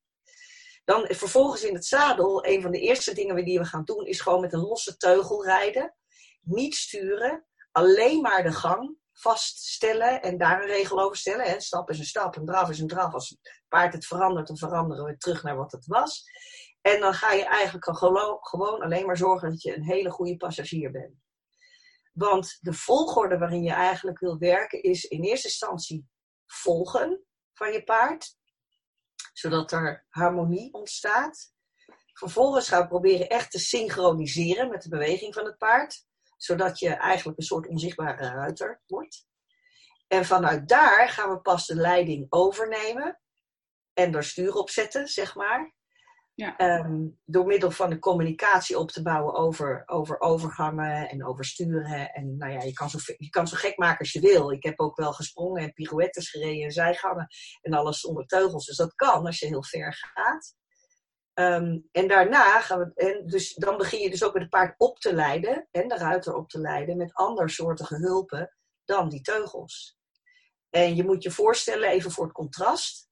Dan 0.89 1.05
vervolgens 1.09 1.63
in 1.63 1.73
het 1.73 1.85
zadel, 1.85 2.45
een 2.45 2.61
van 2.61 2.71
de 2.71 2.79
eerste 2.79 3.13
dingen 3.13 3.45
die 3.45 3.59
we 3.59 3.65
gaan 3.65 3.83
doen, 3.83 4.05
is 4.05 4.21
gewoon 4.21 4.41
met 4.41 4.53
een 4.53 4.59
losse 4.59 4.97
teugel 4.97 5.43
rijden. 5.43 5.95
Niet 6.41 6.75
sturen, 6.75 7.45
alleen 7.71 8.21
maar 8.21 8.43
de 8.43 8.51
gang 8.51 8.97
vaststellen 9.13 10.21
en 10.21 10.37
daar 10.37 10.61
een 10.61 10.67
regel 10.67 11.01
over 11.01 11.17
stellen. 11.17 11.45
Hè. 11.45 11.59
Stap 11.59 11.89
is 11.89 11.99
een 11.99 12.05
stap, 12.05 12.35
een 12.35 12.45
draf 12.45 12.69
is 12.69 12.79
een 12.79 12.87
draf. 12.87 13.13
Als 13.13 13.29
het 13.29 13.63
paard 13.67 13.93
het 13.93 14.05
verandert, 14.05 14.47
dan 14.47 14.57
veranderen 14.57 15.05
we 15.05 15.17
terug 15.17 15.43
naar 15.43 15.55
wat 15.55 15.71
het 15.71 15.85
was. 15.85 16.23
En 16.81 16.99
dan 16.99 17.13
ga 17.13 17.31
je 17.31 17.45
eigenlijk 17.45 17.85
gewoon 18.41 18.81
alleen 18.81 19.05
maar 19.05 19.17
zorgen 19.17 19.49
dat 19.49 19.61
je 19.61 19.75
een 19.75 19.83
hele 19.83 20.09
goede 20.09 20.37
passagier 20.37 20.91
bent. 20.91 21.15
Want 22.13 22.57
de 22.59 22.73
volgorde 22.73 23.37
waarin 23.37 23.63
je 23.63 23.73
eigenlijk 23.73 24.19
wil 24.19 24.37
werken 24.37 24.83
is 24.83 25.03
in 25.03 25.23
eerste 25.23 25.47
instantie 25.47 26.07
volgen 26.45 27.23
van 27.53 27.71
je 27.71 27.83
paard 27.83 28.37
zodat 29.33 29.71
er 29.71 30.05
harmonie 30.09 30.73
ontstaat. 30.73 31.53
Vervolgens 32.13 32.67
gaan 32.67 32.81
we 32.81 32.87
proberen 32.87 33.29
echt 33.29 33.51
te 33.51 33.59
synchroniseren 33.59 34.69
met 34.69 34.81
de 34.81 34.89
beweging 34.89 35.33
van 35.33 35.45
het 35.45 35.57
paard, 35.57 36.05
zodat 36.37 36.79
je 36.79 36.89
eigenlijk 36.89 37.37
een 37.37 37.45
soort 37.45 37.67
onzichtbare 37.67 38.27
ruiter 38.27 38.81
wordt. 38.87 39.27
En 40.07 40.25
vanuit 40.25 40.67
daar 40.67 41.09
gaan 41.09 41.29
we 41.29 41.41
pas 41.41 41.65
de 41.65 41.75
leiding 41.75 42.25
overnemen 42.29 43.19
en 43.93 44.15
er 44.15 44.23
stuur 44.23 44.53
op 44.53 44.69
zetten, 44.69 45.07
zeg 45.07 45.35
maar. 45.35 45.73
Ja. 46.39 46.57
Ehm, 46.57 47.07
door 47.25 47.45
middel 47.45 47.71
van 47.71 47.89
de 47.89 47.99
communicatie 47.99 48.79
op 48.79 48.91
te 48.91 49.01
bouwen 49.01 49.33
over, 49.33 49.83
over 49.85 50.19
overgangen 50.19 51.09
en 51.09 51.25
over 51.25 51.45
sturen. 51.45 52.11
En 52.13 52.37
nou 52.37 52.51
ja, 52.51 52.61
je 52.61 52.73
kan, 52.73 52.89
zo, 52.89 52.97
je 53.17 53.29
kan 53.29 53.47
zo 53.47 53.57
gek 53.57 53.77
maken 53.77 53.99
als 53.99 54.11
je 54.11 54.19
wil. 54.19 54.51
Ik 54.51 54.63
heb 54.63 54.79
ook 54.79 54.95
wel 54.95 55.13
gesprongen 55.13 55.61
en 55.61 55.73
pirouettes 55.73 56.29
gereden 56.29 56.63
en 56.63 56.71
zijgangen 56.71 57.27
en 57.61 57.73
alles 57.73 57.99
zonder 57.99 58.25
teugels. 58.25 58.65
Dus 58.65 58.77
dat 58.77 58.95
kan 58.95 59.25
als 59.25 59.39
je 59.39 59.45
heel 59.45 59.63
ver 59.63 59.93
gaat. 59.93 60.55
Ehm, 61.33 61.79
en 61.91 62.07
daarna 62.07 62.61
gaan 62.61 62.79
we, 62.79 62.91
en 62.93 63.27
dus 63.27 63.53
dan 63.53 63.77
begin 63.77 63.99
je 63.99 64.09
dus 64.09 64.23
ook 64.23 64.33
met 64.33 64.41
het 64.41 64.51
paard 64.51 64.73
op 64.77 64.99
te 64.99 65.13
leiden 65.13 65.67
en 65.71 65.87
de 65.87 65.97
ruiter 65.97 66.35
op 66.35 66.49
te 66.49 66.59
leiden 66.59 66.97
met 66.97 67.13
andersoortige 67.13 67.95
hulpen 67.95 68.55
dan 68.85 69.09
die 69.09 69.21
teugels. 69.21 69.97
En 70.69 70.95
je 70.95 71.03
moet 71.03 71.23
je 71.23 71.31
voorstellen, 71.31 71.89
even 71.89 72.11
voor 72.11 72.23
het 72.23 72.33
contrast, 72.33 73.08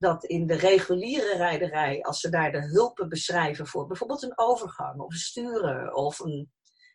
dat 0.00 0.24
in 0.24 0.46
de 0.46 0.54
reguliere 0.54 1.36
rijderij, 1.36 2.02
als 2.02 2.20
ze 2.20 2.28
daar 2.28 2.52
de 2.52 2.60
hulpen 2.60 3.08
beschrijven 3.08 3.66
voor 3.66 3.86
bijvoorbeeld 3.86 4.22
een 4.22 4.38
overgang 4.38 5.00
of 5.00 5.12
een 5.12 5.18
sturen 5.18 5.94
of 5.94 6.18
een, 6.18 6.52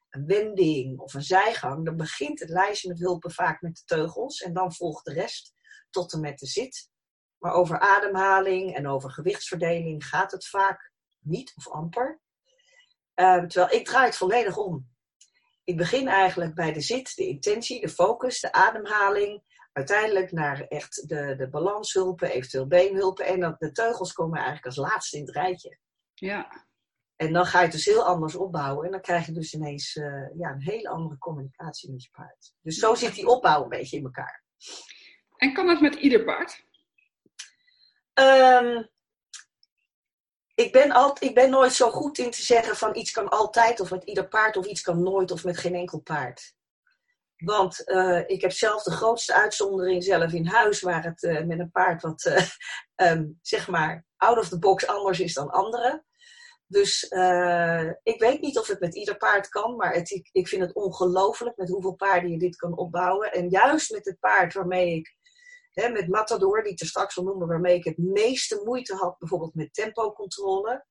een 0.09 0.25
wending 0.25 0.99
of 0.99 1.13
een 1.13 1.23
zijgang, 1.23 1.85
dan 1.85 1.95
begint 1.95 2.39
het 2.39 2.49
lijstje 2.49 2.87
met 2.87 2.99
hulpen 2.99 3.31
vaak 3.31 3.61
met 3.61 3.75
de 3.75 3.83
teugels 3.85 4.41
en 4.41 4.53
dan 4.53 4.73
volgt 4.73 5.05
de 5.05 5.13
rest 5.13 5.53
tot 5.89 6.13
en 6.13 6.19
met 6.19 6.39
de 6.39 6.45
zit. 6.45 6.89
Maar 7.37 7.53
over 7.53 7.79
ademhaling 7.79 8.75
en 8.75 8.87
over 8.87 9.11
gewichtsverdeling 9.11 10.05
gaat 10.05 10.31
het 10.31 10.47
vaak 10.47 10.91
niet 11.19 11.53
of 11.55 11.69
amper. 11.69 12.19
Uh, 13.15 13.43
terwijl 13.43 13.79
ik 13.79 13.85
draai 13.85 14.05
het 14.05 14.17
volledig 14.17 14.57
om. 14.57 14.87
Ik 15.63 15.77
begin 15.77 16.07
eigenlijk 16.07 16.55
bij 16.55 16.73
de 16.73 16.81
zit, 16.81 17.15
de 17.15 17.27
intentie, 17.27 17.81
de 17.81 17.89
focus, 17.89 18.39
de 18.39 18.51
ademhaling 18.51 19.43
uiteindelijk 19.75 20.31
naar 20.31 20.61
echt 20.61 21.09
de, 21.09 21.35
de 21.35 21.49
balanshulpen, 21.49 22.29
eventueel 22.29 22.67
beenhulpen. 22.67 23.25
En 23.25 23.39
dan, 23.39 23.55
de 23.57 23.71
teugels 23.71 24.13
komen 24.13 24.35
eigenlijk 24.35 24.65
als 24.65 24.75
laatste 24.75 25.17
in 25.17 25.25
het 25.25 25.35
rijtje. 25.35 25.77
Ja. 26.13 26.67
En 27.15 27.33
dan 27.33 27.45
ga 27.45 27.57
je 27.57 27.63
het 27.63 27.73
dus 27.73 27.85
heel 27.85 28.05
anders 28.05 28.35
opbouwen. 28.35 28.85
En 28.85 28.91
dan 28.91 29.01
krijg 29.01 29.25
je 29.25 29.31
dus 29.31 29.53
ineens 29.53 29.95
uh, 29.95 30.37
ja, 30.37 30.49
een 30.49 30.61
hele 30.61 30.89
andere 30.89 31.17
communicatie 31.17 31.91
met 31.91 32.03
je 32.03 32.09
paard. 32.11 32.53
Dus 32.61 32.77
zo 32.77 32.95
zit 32.95 33.15
die 33.15 33.27
opbouw 33.27 33.63
een 33.63 33.69
beetje 33.69 33.97
in 33.97 34.03
elkaar. 34.03 34.43
En 35.37 35.53
kan 35.53 35.67
dat 35.67 35.81
met 35.81 35.95
ieder 35.95 36.23
paard? 36.23 36.65
Um, 38.13 38.89
ik, 40.53 40.71
ben 40.71 40.91
al, 40.91 41.17
ik 41.19 41.33
ben 41.33 41.49
nooit 41.49 41.73
zo 41.73 41.91
goed 41.91 42.17
in 42.17 42.31
te 42.31 42.41
zeggen 42.41 42.75
van 42.75 42.95
iets 42.95 43.11
kan 43.11 43.29
altijd 43.29 43.79
of 43.79 43.91
met 43.91 44.03
ieder 44.03 44.27
paard 44.27 44.57
of 44.57 44.65
iets 44.65 44.81
kan 44.81 45.03
nooit 45.03 45.31
of 45.31 45.43
met 45.43 45.57
geen 45.57 45.75
enkel 45.75 45.99
paard. 45.99 46.55
Want 47.37 47.81
uh, 47.85 48.21
ik 48.25 48.41
heb 48.41 48.51
zelf 48.51 48.83
de 48.83 48.91
grootste 48.91 49.33
uitzondering 49.33 50.03
zelf 50.03 50.33
in 50.33 50.45
huis, 50.45 50.81
waar 50.81 51.03
het 51.03 51.23
uh, 51.23 51.43
met 51.43 51.59
een 51.59 51.71
paard 51.71 52.01
wat, 52.01 52.25
uh, 52.25 53.11
um, 53.11 53.39
zeg 53.41 53.67
maar, 53.67 54.05
out 54.17 54.37
of 54.37 54.49
the 54.49 54.59
box 54.59 54.87
anders 54.87 55.19
is 55.19 55.33
dan 55.33 55.49
anderen. 55.49 56.05
Dus 56.67 57.03
ik 58.03 58.19
weet 58.19 58.41
niet 58.41 58.59
of 58.59 58.67
het 58.67 58.79
met 58.79 58.95
ieder 58.95 59.17
paard 59.17 59.49
kan, 59.49 59.75
maar 59.75 59.93
het, 59.93 60.27
ik, 60.31 60.47
vind 60.47 60.61
het 60.61 60.73
ongelooflijk 60.73 61.57
met 61.57 61.69
hoeveel 61.69 61.95
paarden 61.95 62.31
je 62.31 62.37
dit 62.37 62.55
kan 62.55 62.77
opbouwen. 62.77 63.31
En 63.31 63.49
juist 63.49 63.91
met 63.91 64.05
het 64.05 64.19
paard 64.19 64.53
waarmee 64.53 64.95
ik, 64.95 65.15
hè, 65.71 65.89
met 65.89 66.07
Matador, 66.07 66.63
die 66.63 66.71
ik 66.71 66.79
er 66.79 66.87
straks 66.87 67.17
al 67.17 67.23
noemde, 67.23 67.45
waarmee 67.45 67.75
ik 67.75 67.83
het 67.83 67.97
meeste 67.97 68.61
moeite 68.63 68.95
had, 68.95 69.17
bijvoorbeeld 69.17 69.55
met 69.55 69.73
tempocontrole 69.73 70.85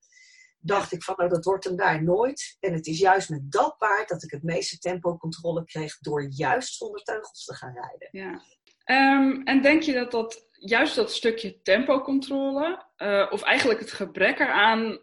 dacht 0.64 0.92
ik 0.92 1.02
van, 1.02 1.14
nou 1.16 1.28
dat 1.28 1.44
wordt 1.44 1.64
hem 1.64 1.76
daar 1.76 2.02
nooit. 2.02 2.56
En 2.60 2.72
het 2.72 2.86
is 2.86 2.98
juist 2.98 3.28
met 3.28 3.52
dat 3.52 3.78
paard 3.78 4.08
dat 4.08 4.22
ik 4.22 4.30
het 4.30 4.42
meeste 4.42 4.78
tempocontrole 4.78 5.64
kreeg 5.64 5.98
door 5.98 6.26
juist 6.30 6.74
zonder 6.74 7.02
teugels 7.02 7.44
te 7.44 7.54
gaan 7.54 7.74
rijden. 7.74 8.08
Ja. 8.10 8.40
Um, 8.86 9.42
en 9.42 9.62
denk 9.62 9.82
je 9.82 9.92
dat 9.92 10.10
dat 10.10 10.48
juist 10.52 10.94
dat 10.94 11.12
stukje 11.12 11.62
tempocontrole, 11.62 12.86
uh, 12.96 13.28
of 13.30 13.42
eigenlijk 13.42 13.80
het 13.80 13.92
gebrek 13.92 14.38
eraan, 14.38 14.98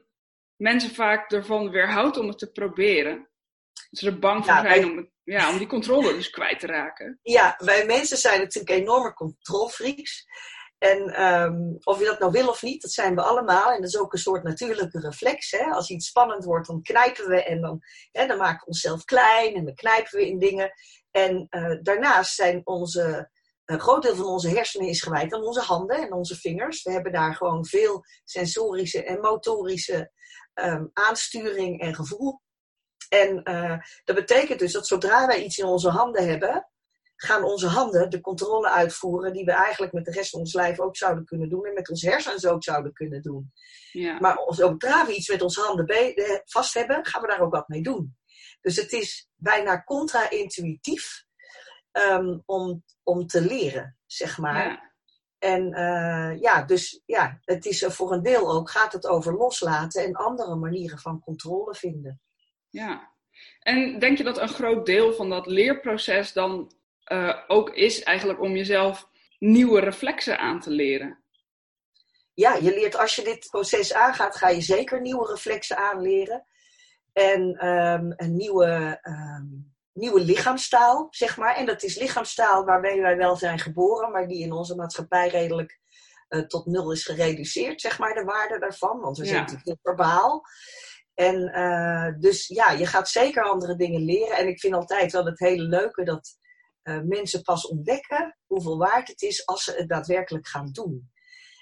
mensen 0.55 0.91
vaak 0.91 1.31
ervan 1.31 1.69
weerhoudt 1.69 2.17
om 2.17 2.27
het 2.27 2.37
te 2.37 2.51
proberen? 2.51 3.29
ze 3.91 4.07
er 4.07 4.19
bang 4.19 4.45
voor 4.45 4.53
zijn 4.53 4.85
om, 4.85 5.09
ja, 5.23 5.49
om 5.49 5.57
die 5.57 5.67
controle 5.67 6.13
dus 6.13 6.29
kwijt 6.29 6.59
te 6.59 6.67
raken. 6.67 7.19
Ja, 7.21 7.55
wij 7.57 7.85
mensen 7.85 8.17
zijn 8.17 8.39
natuurlijk 8.39 8.79
enorme 8.79 9.13
controlfreaks. 9.13 10.25
En 10.81 11.23
um, 11.23 11.77
of 11.83 11.99
je 11.99 12.05
dat 12.05 12.19
nou 12.19 12.31
wil 12.31 12.47
of 12.47 12.61
niet, 12.61 12.81
dat 12.81 12.91
zijn 12.91 13.15
we 13.15 13.21
allemaal. 13.21 13.71
En 13.71 13.81
dat 13.81 13.89
is 13.89 13.97
ook 13.97 14.13
een 14.13 14.19
soort 14.19 14.43
natuurlijke 14.43 14.99
reflex. 14.99 15.51
Hè? 15.51 15.63
Als 15.63 15.89
iets 15.89 16.07
spannend 16.07 16.43
wordt, 16.43 16.67
dan 16.67 16.81
knijpen 16.81 17.27
we 17.27 17.43
en 17.43 17.61
dan, 17.61 17.79
hè, 18.11 18.27
dan 18.27 18.37
maken 18.37 18.59
we 18.59 18.65
onszelf 18.65 19.05
klein 19.05 19.55
en 19.55 19.65
dan 19.65 19.75
knijpen 19.75 20.17
we 20.17 20.27
in 20.27 20.39
dingen. 20.39 20.71
En 21.11 21.47
uh, 21.49 21.77
daarnaast 21.81 22.35
zijn 22.35 22.61
onze, 22.63 23.31
een 23.65 23.79
groot 23.79 24.01
deel 24.01 24.15
van 24.15 24.25
onze 24.25 24.49
hersenen 24.49 24.87
is 24.87 25.01
gewijd 25.01 25.33
aan 25.33 25.43
onze 25.43 25.61
handen 25.61 25.97
en 25.97 26.13
onze 26.13 26.35
vingers. 26.35 26.83
We 26.83 26.91
hebben 26.91 27.11
daar 27.11 27.35
gewoon 27.35 27.65
veel 27.65 28.05
sensorische 28.23 29.03
en 29.03 29.19
motorische 29.19 30.11
um, 30.53 30.89
aansturing 30.93 31.81
en 31.81 31.95
gevoel. 31.95 32.41
En 33.09 33.41
uh, 33.43 33.77
dat 34.03 34.15
betekent 34.15 34.59
dus 34.59 34.73
dat 34.73 34.87
zodra 34.87 35.27
wij 35.27 35.43
iets 35.43 35.57
in 35.57 35.65
onze 35.65 35.89
handen 35.89 36.27
hebben, 36.29 36.69
gaan 37.23 37.43
onze 37.43 37.67
handen 37.67 38.09
de 38.09 38.21
controle 38.21 38.69
uitvoeren 38.69 39.33
die 39.33 39.45
we 39.45 39.51
eigenlijk 39.51 39.93
met 39.93 40.05
de 40.05 40.11
rest 40.11 40.29
van 40.29 40.39
ons 40.39 40.53
lijf 40.53 40.79
ook 40.79 40.97
zouden 40.97 41.25
kunnen 41.25 41.49
doen 41.49 41.65
en 41.65 41.73
met 41.73 41.89
ons 41.89 42.01
hersens 42.01 42.45
ook 42.45 42.63
zouden 42.63 42.93
kunnen 42.93 43.21
doen. 43.21 43.51
Ja. 43.91 44.19
Maar 44.19 44.37
zodra 44.47 45.05
we 45.05 45.15
iets 45.15 45.29
met 45.29 45.41
onze 45.41 45.61
handen 45.61 45.87
eh, 45.87 46.39
vast 46.45 46.73
hebben, 46.73 47.05
gaan 47.05 47.21
we 47.21 47.27
daar 47.27 47.41
ook 47.41 47.53
wat 47.53 47.67
mee 47.67 47.81
doen. 47.81 48.17
Dus 48.61 48.75
het 48.75 48.91
is 48.91 49.29
bijna 49.35 49.83
contra-intuïtief 49.83 51.25
um, 51.91 52.43
om, 52.45 52.83
om 53.03 53.27
te 53.27 53.41
leren, 53.41 53.97
zeg 54.05 54.37
maar. 54.37 54.67
Ja. 54.67 54.89
En 55.37 55.67
uh, 55.67 56.41
ja, 56.41 56.63
dus 56.63 57.01
ja, 57.05 57.39
het 57.43 57.65
is 57.65 57.85
voor 57.87 58.11
een 58.11 58.23
deel 58.23 58.51
ook, 58.51 58.69
gaat 58.69 58.93
het 58.93 59.07
over 59.07 59.33
loslaten 59.33 60.03
en 60.03 60.13
andere 60.13 60.55
manieren 60.55 60.99
van 60.99 61.19
controle 61.19 61.75
vinden. 61.75 62.21
Ja, 62.69 63.11
en 63.59 63.99
denk 63.99 64.17
je 64.17 64.23
dat 64.23 64.37
een 64.37 64.49
groot 64.49 64.85
deel 64.85 65.13
van 65.13 65.29
dat 65.29 65.45
leerproces 65.47 66.33
dan 66.33 66.71
uh, 67.11 67.37
ook 67.47 67.69
is 67.69 68.03
eigenlijk 68.03 68.41
om 68.41 68.55
jezelf 68.55 69.07
nieuwe 69.39 69.79
reflexen 69.79 70.39
aan 70.39 70.59
te 70.59 70.69
leren? 70.69 71.23
Ja, 72.33 72.53
je 72.53 72.73
leert 72.73 72.97
als 72.97 73.15
je 73.15 73.23
dit 73.23 73.47
proces 73.49 73.93
aangaat, 73.93 74.35
ga 74.35 74.49
je 74.49 74.61
zeker 74.61 75.01
nieuwe 75.01 75.27
reflexen 75.27 75.77
aanleren. 75.77 76.45
En 77.13 77.67
um, 77.67 78.13
een 78.15 78.35
nieuwe, 78.35 78.99
um, 79.03 79.73
nieuwe 79.93 80.21
lichaamstaal, 80.21 81.07
zeg 81.09 81.37
maar. 81.37 81.55
En 81.55 81.65
dat 81.65 81.83
is 81.83 81.99
lichaamstaal 81.99 82.65
waarmee 82.65 83.01
wij 83.01 83.17
wel 83.17 83.35
zijn 83.35 83.59
geboren, 83.59 84.11
maar 84.11 84.27
die 84.27 84.43
in 84.43 84.51
onze 84.51 84.75
maatschappij 84.75 85.27
redelijk 85.27 85.79
uh, 86.29 86.41
tot 86.41 86.65
nul 86.65 86.91
is 86.91 87.05
gereduceerd, 87.05 87.81
zeg 87.81 87.99
maar, 87.99 88.13
de 88.13 88.23
waarde 88.23 88.59
daarvan. 88.59 88.99
Want 88.99 89.17
we 89.17 89.25
zijn 89.25 89.35
ja. 89.35 89.41
natuurlijk 89.41 89.67
heel 89.67 89.93
verbaal. 89.93 90.43
En 91.13 91.35
uh, 91.55 92.19
dus 92.19 92.47
ja, 92.47 92.71
je 92.71 92.85
gaat 92.85 93.09
zeker 93.09 93.43
andere 93.43 93.75
dingen 93.75 94.01
leren. 94.01 94.37
En 94.37 94.47
ik 94.47 94.59
vind 94.59 94.73
altijd 94.73 95.11
wel 95.11 95.25
het 95.25 95.39
hele 95.39 95.63
leuke 95.63 96.03
dat 96.03 96.39
uh, 96.83 96.99
mensen 97.03 97.41
pas 97.41 97.67
ontdekken 97.67 98.37
hoeveel 98.45 98.77
waard 98.77 99.07
het 99.07 99.21
is 99.21 99.45
als 99.45 99.63
ze 99.63 99.73
het 99.73 99.89
daadwerkelijk 99.89 100.47
gaan 100.47 100.71
doen. 100.71 101.09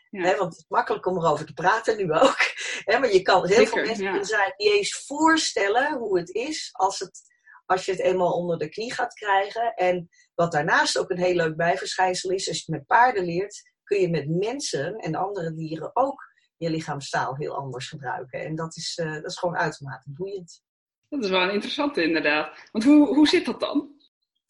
Ja. 0.10 0.38
want 0.38 0.52
het 0.52 0.58
is 0.58 0.66
makkelijk 0.68 1.06
om 1.06 1.18
erover 1.18 1.46
te 1.46 1.54
praten 1.54 1.98
nu 1.98 2.14
ook. 2.14 2.38
maar 2.86 3.14
je 3.14 3.22
kan 3.22 3.48
heel 3.48 3.66
veel 3.66 3.86
mensen 3.86 4.14
ja. 4.14 4.24
zijn 4.24 4.54
eens 4.56 5.04
voorstellen 5.06 5.98
hoe 5.98 6.20
het 6.20 6.30
is 6.30 6.70
als, 6.72 7.00
het, 7.00 7.22
als 7.66 7.86
je 7.86 7.92
het 7.92 8.02
eenmaal 8.02 8.32
onder 8.32 8.58
de 8.58 8.70
knie 8.70 8.94
gaat 8.94 9.14
krijgen. 9.14 9.74
En 9.74 10.10
wat 10.36 10.52
daarnaast 10.52 10.98
ook 10.98 11.10
een 11.10 11.20
heel 11.20 11.36
leuk 11.36 11.56
bijverschijnsel 11.56 12.30
is, 12.30 12.48
als 12.48 12.58
je 12.58 12.64
het 12.66 12.72
met 12.80 12.86
paarden 12.86 13.26
leert, 13.26 13.72
kun 13.84 14.02
je 14.02 14.10
met 14.10 14.30
mensen 14.30 14.96
en 14.96 15.16
andere 15.16 15.54
dieren 15.54 15.96
ook 15.96 16.30
je 16.58 16.70
lichaamstaal 16.70 17.36
heel 17.36 17.56
anders 17.56 17.88
gebruiken. 17.90 18.40
En 18.40 18.56
dat 18.56 18.76
is, 18.76 18.98
uh, 18.98 19.14
dat 19.14 19.26
is 19.26 19.38
gewoon 19.38 19.58
uitermate 19.58 20.12
boeiend. 20.12 20.64
Dat 21.10 21.24
is 21.24 21.30
wel 21.30 21.42
een 21.42 21.54
interessante 21.54 22.04
inderdaad. 22.04 22.70
Want 22.72 22.84
hoe, 22.84 23.08
hoe 23.08 23.28
zit 23.28 23.46
dat 23.46 23.60
dan? 23.60 23.99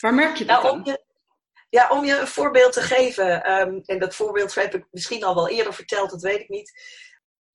Waar 0.02 0.14
merk 0.14 0.38
je 0.38 0.46
dat 0.46 0.64
nou? 0.64 0.76
Om 0.76 0.86
je, 0.86 1.04
ja, 1.70 1.90
om 1.90 2.06
je 2.06 2.18
een 2.18 2.28
voorbeeld 2.28 2.74
te 2.74 2.82
geven. 2.82 3.52
Um, 3.52 3.82
en 3.86 4.00
dat 4.00 4.16
voorbeeld 4.16 4.56
heb 4.56 4.74
ik 4.74 4.86
misschien 4.92 5.24
al 5.24 5.36
wel 5.36 5.50
eerder 5.50 5.74
verteld, 5.74 6.10
dat 6.10 6.22
weet 6.22 6.40
ik 6.40 6.50
niet. 6.50 6.72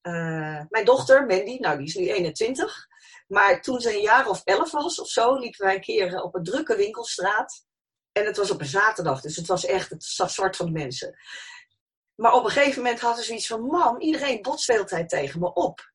Uh, 0.03 0.61
mijn 0.69 0.85
dochter, 0.85 1.27
Mandy, 1.27 1.57
nou 1.59 1.79
die 1.79 1.87
is 1.87 1.95
nu 1.95 2.09
21. 2.09 2.87
Maar 3.27 3.63
toen 3.63 3.81
ze 3.81 3.95
een 3.95 4.03
jaar 4.03 4.29
of 4.29 4.41
elf 4.45 4.71
was 4.71 5.01
of 5.01 5.09
zo, 5.09 5.35
liepen 5.35 5.65
wij 5.65 5.75
een 5.75 5.81
keer 5.81 6.23
op 6.23 6.35
een 6.35 6.45
drukke 6.45 6.77
winkelstraat. 6.77 7.65
En 8.13 8.27
het 8.27 8.37
was 8.37 8.51
op 8.51 8.61
een 8.61 8.67
zaterdag, 8.67 9.21
dus 9.21 9.37
het 9.37 9.47
was 9.47 9.65
echt, 9.65 9.91
het 9.91 10.05
zat 10.05 10.33
zwart 10.33 10.57
van 10.57 10.67
de 10.67 10.73
mensen. 10.73 11.19
Maar 12.15 12.33
op 12.33 12.45
een 12.45 12.51
gegeven 12.51 12.83
moment 12.83 13.01
hadden 13.01 13.25
ze 13.25 13.35
iets 13.35 13.47
van, 13.47 13.63
mam, 13.63 14.01
iedereen 14.01 14.43
botst 14.43 14.67
de 14.67 14.73
hele 14.73 14.85
tijd 14.85 15.09
tegen 15.09 15.41
me 15.41 15.53
op. 15.53 15.93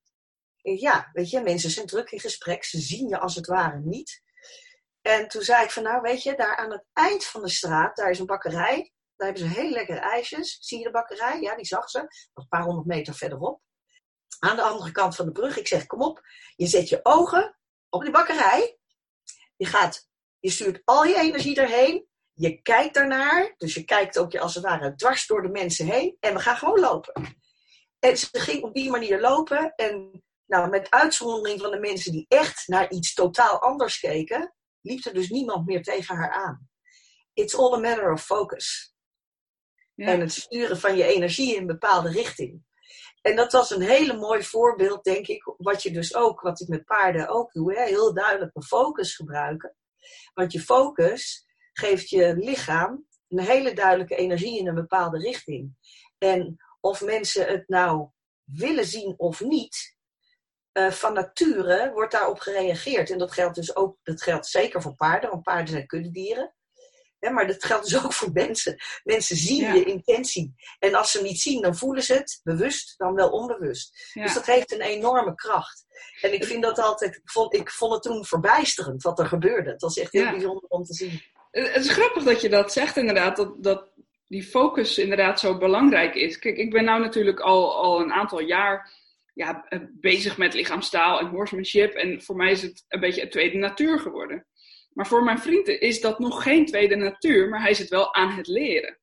En 0.61 0.79
ja, 0.79 1.09
weet 1.13 1.29
je, 1.29 1.41
mensen 1.41 1.69
zijn 1.69 1.85
druk 1.85 2.11
in 2.11 2.19
gesprek, 2.19 2.63
ze 2.63 2.79
zien 2.79 3.07
je 3.07 3.19
als 3.19 3.35
het 3.35 3.47
ware 3.47 3.79
niet. 3.79 4.21
En 5.01 5.27
toen 5.27 5.41
zei 5.41 5.63
ik 5.63 5.71
van 5.71 5.83
nou 5.83 6.01
weet 6.01 6.23
je, 6.23 6.35
daar 6.35 6.55
aan 6.55 6.71
het 6.71 6.85
eind 6.93 7.25
van 7.25 7.41
de 7.41 7.49
straat, 7.49 7.95
daar 7.95 8.09
is 8.09 8.19
een 8.19 8.25
bakkerij. 8.25 8.93
Daar 9.15 9.27
hebben 9.27 9.49
ze 9.49 9.59
heel 9.59 9.69
lekkere 9.69 9.99
ijsjes. 9.99 10.57
Zie 10.59 10.77
je 10.77 10.83
de 10.83 10.91
bakkerij? 10.91 11.41
Ja, 11.41 11.55
die 11.55 11.65
zag 11.65 11.89
ze. 11.89 11.99
Een 12.33 12.47
paar 12.47 12.63
honderd 12.63 12.87
meter 12.87 13.13
verderop. 13.13 13.61
Aan 14.39 14.55
de 14.55 14.61
andere 14.61 14.91
kant 14.91 15.15
van 15.15 15.25
de 15.25 15.31
brug. 15.31 15.57
Ik 15.57 15.67
zeg, 15.67 15.85
kom 15.85 16.01
op. 16.01 16.21
Je 16.55 16.67
zet 16.67 16.89
je 16.89 16.99
ogen 17.03 17.59
op 17.89 18.01
die 18.01 18.11
bakkerij. 18.11 18.77
Je 19.55 19.65
gaat, 19.65 20.09
je 20.39 20.49
stuurt 20.49 20.81
al 20.85 21.03
je 21.03 21.15
energie 21.15 21.59
erheen. 21.59 22.07
Je 22.33 22.61
kijkt 22.61 22.93
daarnaar. 22.93 23.53
Dus 23.57 23.73
je 23.73 23.83
kijkt 23.83 24.17
ook 24.17 24.35
als 24.35 24.55
het 24.55 24.63
ware 24.63 24.95
dwars 24.95 25.27
door 25.27 25.41
de 25.41 25.49
mensen 25.49 25.85
heen. 25.85 26.17
En 26.19 26.33
we 26.33 26.39
gaan 26.39 26.57
gewoon 26.57 26.79
lopen. 26.79 27.37
En 27.99 28.17
ze 28.17 28.27
ging 28.31 28.63
op 28.63 28.73
die 28.73 28.89
manier 28.89 29.19
lopen. 29.21 29.73
En 29.75 30.23
nou, 30.45 30.69
met 30.69 30.89
uitzondering 30.89 31.61
van 31.61 31.71
de 31.71 31.79
mensen 31.79 32.11
die 32.11 32.25
echt 32.27 32.67
naar 32.67 32.91
iets 32.91 33.13
totaal 33.13 33.61
anders 33.61 33.99
keken, 33.99 34.53
liep 34.81 35.05
er 35.05 35.13
dus 35.13 35.29
niemand 35.29 35.65
meer 35.65 35.83
tegen 35.83 36.15
haar 36.15 36.31
aan. 36.31 36.69
It's 37.33 37.55
all 37.55 37.73
a 37.73 37.79
matter 37.79 38.11
of 38.11 38.25
focus. 38.25 38.93
Ja. 39.95 40.07
En 40.07 40.19
het 40.19 40.31
sturen 40.31 40.79
van 40.79 40.97
je 40.97 41.03
energie 41.03 41.55
in 41.55 41.61
een 41.61 41.67
bepaalde 41.67 42.09
richting. 42.09 42.63
En 43.21 43.35
dat 43.35 43.51
was 43.51 43.71
een 43.71 43.81
hele 43.81 44.17
mooi 44.17 44.43
voorbeeld, 44.43 45.03
denk 45.03 45.27
ik, 45.27 45.53
wat 45.57 45.83
je 45.83 45.91
dus 45.91 46.15
ook, 46.15 46.41
wat 46.41 46.61
ik 46.61 46.67
met 46.67 46.85
paarden 46.85 47.27
ook 47.27 47.51
doe, 47.51 47.73
hè, 47.73 47.83
heel 47.83 48.13
duidelijk 48.13 48.53
mijn 48.53 48.65
focus 48.65 49.15
gebruiken. 49.15 49.75
Want 50.33 50.51
je 50.51 50.61
focus 50.61 51.45
geeft 51.73 52.09
je 52.09 52.35
lichaam 52.35 53.07
een 53.27 53.39
hele 53.39 53.73
duidelijke 53.73 54.15
energie 54.15 54.59
in 54.59 54.67
een 54.67 54.75
bepaalde 54.75 55.17
richting. 55.17 55.75
En 56.17 56.57
of 56.79 57.01
mensen 57.01 57.47
het 57.47 57.67
nou 57.67 58.09
willen 58.43 58.85
zien 58.85 59.13
of 59.17 59.41
niet, 59.41 59.97
uh, 60.79 60.91
van 60.91 61.13
nature 61.13 61.91
wordt 61.93 62.11
daarop 62.11 62.39
gereageerd. 62.39 63.09
En 63.09 63.17
dat 63.17 63.31
geldt 63.31 63.55
dus 63.55 63.75
ook, 63.75 63.97
dat 64.03 64.21
geldt 64.21 64.47
zeker 64.47 64.81
voor 64.81 64.95
paarden, 64.95 65.29
want 65.29 65.43
paarden 65.43 65.67
zijn 65.67 65.87
kuddedieren. 65.87 66.53
Hè, 67.19 67.29
maar 67.29 67.47
dat 67.47 67.65
geldt 67.65 67.89
dus 67.89 68.03
ook 68.03 68.13
voor 68.13 68.31
mensen. 68.33 68.75
Mensen 69.03 69.35
zien 69.35 69.75
je 69.75 69.83
intentie. 69.83 70.53
En 70.79 70.95
als 70.95 71.11
ze 71.11 71.17
hem 71.17 71.27
niet 71.27 71.39
zien, 71.39 71.61
dan 71.61 71.75
voelen 71.75 72.03
ze 72.03 72.13
het, 72.13 72.39
bewust 72.43 72.97
dan 72.97 73.13
wel 73.13 73.29
onbewust. 73.29 74.11
Dus 74.13 74.33
dat 74.33 74.45
heeft 74.45 74.71
een 74.71 74.81
enorme 74.81 75.35
kracht. 75.35 75.85
En 76.21 76.33
ik 76.33 76.43
vind 76.43 76.63
dat 76.63 76.79
altijd, 76.79 77.15
ik 77.15 77.29
vond, 77.29 77.53
ik 77.53 77.69
vond 77.71 77.93
het 77.93 78.03
toen 78.03 78.25
verbijsterend 78.25 79.03
wat 79.03 79.19
er 79.19 79.25
gebeurde. 79.25 79.69
Het 79.69 79.81
was 79.81 79.97
echt 79.97 80.11
heel 80.11 80.31
bijzonder 80.31 80.63
om 80.67 80.83
te 80.83 80.93
zien. 80.93 81.21
Het 81.51 81.85
is 81.85 81.89
grappig 81.89 82.23
dat 82.23 82.41
je 82.41 82.49
dat 82.49 82.73
zegt 82.73 82.97
inderdaad, 82.97 83.35
dat, 83.35 83.63
dat 83.63 83.89
die 84.27 84.43
focus 84.43 84.97
inderdaad 84.97 85.39
zo 85.39 85.57
belangrijk 85.57 86.15
is. 86.15 86.39
Kijk, 86.39 86.57
ik 86.57 86.71
ben 86.71 86.83
nou 86.83 87.01
natuurlijk 87.01 87.39
al, 87.39 87.75
al 87.75 87.99
een 87.99 88.11
aantal 88.11 88.39
jaar 88.39 88.91
ja, 89.39 89.65
eh, 89.67 89.79
bezig 89.91 90.37
met 90.37 90.53
lichaamstaal 90.53 91.19
en 91.19 91.27
horsemanship. 91.27 91.93
En 91.93 92.21
voor 92.21 92.35
mij 92.35 92.51
is 92.51 92.61
het 92.61 92.85
een 92.87 92.99
beetje 92.99 93.21
een 93.21 93.29
tweede 93.29 93.57
natuur 93.57 93.99
geworden. 93.99 94.47
Maar 94.93 95.07
voor 95.07 95.23
mijn 95.23 95.39
vrienden 95.39 95.81
is 95.81 96.01
dat 96.01 96.19
nog 96.19 96.43
geen 96.43 96.65
tweede 96.65 96.95
natuur, 96.95 97.49
maar 97.49 97.61
hij 97.61 97.73
zit 97.73 97.89
wel 97.89 98.13
aan 98.13 98.31
het 98.31 98.47
leren. 98.47 98.99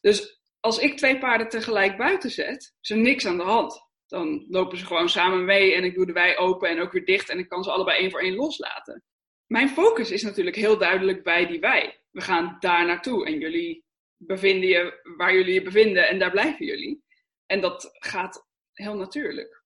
Dus 0.00 0.42
als 0.60 0.78
ik 0.78 0.96
twee 0.96 1.18
paarden 1.18 1.48
tegelijk 1.48 1.96
buiten 1.96 2.30
zet, 2.30 2.74
is 2.80 2.90
er 2.90 2.96
niks 2.96 3.26
aan 3.26 3.36
de 3.36 3.42
hand. 3.42 3.90
Dan 4.06 4.46
lopen 4.48 4.78
ze 4.78 4.86
gewoon 4.86 5.08
samen 5.08 5.44
mee 5.44 5.74
en 5.74 5.84
ik 5.84 5.94
doe 5.94 6.06
de 6.06 6.12
wei 6.12 6.36
open 6.36 6.68
en 6.68 6.80
ook 6.80 6.92
weer 6.92 7.04
dicht 7.04 7.28
en 7.28 7.38
ik 7.38 7.48
kan 7.48 7.64
ze 7.64 7.70
allebei 7.70 7.98
één 7.98 8.10
voor 8.10 8.20
één 8.20 8.34
loslaten. 8.34 9.04
Mijn 9.46 9.68
focus 9.68 10.10
is 10.10 10.22
natuurlijk 10.22 10.56
heel 10.56 10.78
duidelijk 10.78 11.22
bij 11.22 11.46
die 11.46 11.60
wei. 11.60 11.94
We 12.10 12.20
gaan 12.20 12.56
daar 12.60 12.86
naartoe 12.86 13.26
en 13.26 13.38
jullie 13.38 13.84
bevinden 14.16 14.68
je 14.68 15.00
waar 15.16 15.34
jullie 15.34 15.54
je 15.54 15.62
bevinden 15.62 16.08
en 16.08 16.18
daar 16.18 16.30
blijven 16.30 16.66
jullie. 16.66 17.04
En 17.46 17.60
dat 17.60 17.88
gaat 17.92 18.46
heel 18.72 18.96
natuurlijk. 18.96 19.61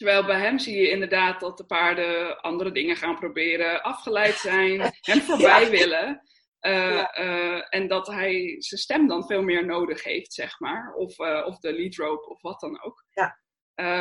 Terwijl 0.00 0.24
bij 0.24 0.40
hem 0.40 0.58
zie 0.58 0.76
je 0.76 0.90
inderdaad 0.90 1.40
dat 1.40 1.56
de 1.56 1.64
paarden 1.64 2.40
andere 2.40 2.72
dingen 2.72 2.96
gaan 2.96 3.18
proberen, 3.18 3.82
afgeleid 3.82 4.34
zijn, 4.34 4.80
hem 5.10 5.20
voorbij 5.20 5.70
willen. 5.70 6.22
Uh, 6.60 7.04
uh, 7.18 7.74
en 7.74 7.88
dat 7.88 8.06
hij 8.06 8.56
zijn 8.58 8.80
stem 8.80 9.08
dan 9.08 9.26
veel 9.26 9.42
meer 9.42 9.66
nodig 9.66 10.04
heeft, 10.04 10.32
zeg 10.32 10.60
maar. 10.60 10.94
Of, 10.94 11.18
uh, 11.18 11.46
of 11.46 11.58
de 11.58 11.72
lead 11.72 11.94
rope 11.94 12.28
of 12.28 12.40
wat 12.40 12.60
dan 12.60 12.82
ook. 12.82 13.04
Ja. 13.10 13.38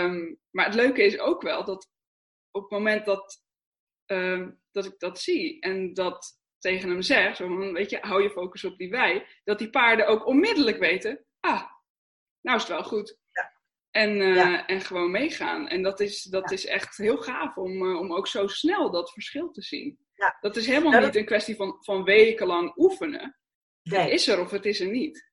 Um, 0.03 0.39
maar 0.51 0.65
het 0.65 0.75
leuke 0.75 1.03
is 1.03 1.19
ook 1.19 1.41
wel 1.41 1.65
dat 1.65 1.89
op 2.51 2.61
het 2.61 2.71
moment 2.71 3.05
dat, 3.05 3.43
ehm, 4.05 4.51
dat 4.71 4.85
ik 4.85 4.99
dat 4.99 5.19
zie 5.19 5.61
en 5.61 5.93
dat 5.93 6.39
tegen 6.59 6.89
hem 6.89 7.01
zeg, 7.01 7.35
zo 7.35 7.71
weet 7.71 7.89
je, 7.89 7.97
hou 8.01 8.23
je 8.23 8.29
focus 8.29 8.63
op 8.63 8.77
die 8.77 8.89
wei, 8.89 9.25
dat 9.43 9.59
die 9.59 9.69
paarden 9.69 10.07
ook 10.07 10.25
onmiddellijk 10.25 10.77
weten, 10.77 11.25
ah, 11.39 11.63
nou 12.41 12.57
is 12.57 12.63
het 12.63 12.71
wel 12.71 12.83
goed. 12.83 13.17
En, 13.91 14.15
uh, 14.15 14.69
en 14.69 14.81
gewoon 14.81 15.11
meegaan. 15.11 15.67
En 15.67 15.81
dat 15.81 15.99
is, 15.99 16.23
dat 16.23 16.51
is 16.51 16.65
echt 16.65 16.97
heel 16.97 17.17
gaaf 17.17 17.57
om, 17.57 17.83
uh, 17.83 17.99
om 17.99 18.13
ook 18.13 18.27
zo 18.27 18.47
snel 18.47 18.91
dat 18.91 19.11
verschil 19.11 19.51
te 19.51 19.61
zien. 19.61 19.99
Ja. 20.13 20.37
Dat 20.41 20.55
is 20.55 20.67
helemaal 20.67 20.91
nou, 20.91 21.05
niet 21.05 21.15
een 21.15 21.25
kwestie 21.25 21.55
van, 21.55 21.77
van 21.79 22.03
wekenlang 22.03 22.73
oefenen. 22.77 23.37
Nee. 23.83 24.01
Het 24.01 24.11
is 24.11 24.27
er 24.27 24.39
of 24.39 24.51
het 24.51 24.65
is 24.65 24.79
er 24.79 24.87
niet. 24.87 25.27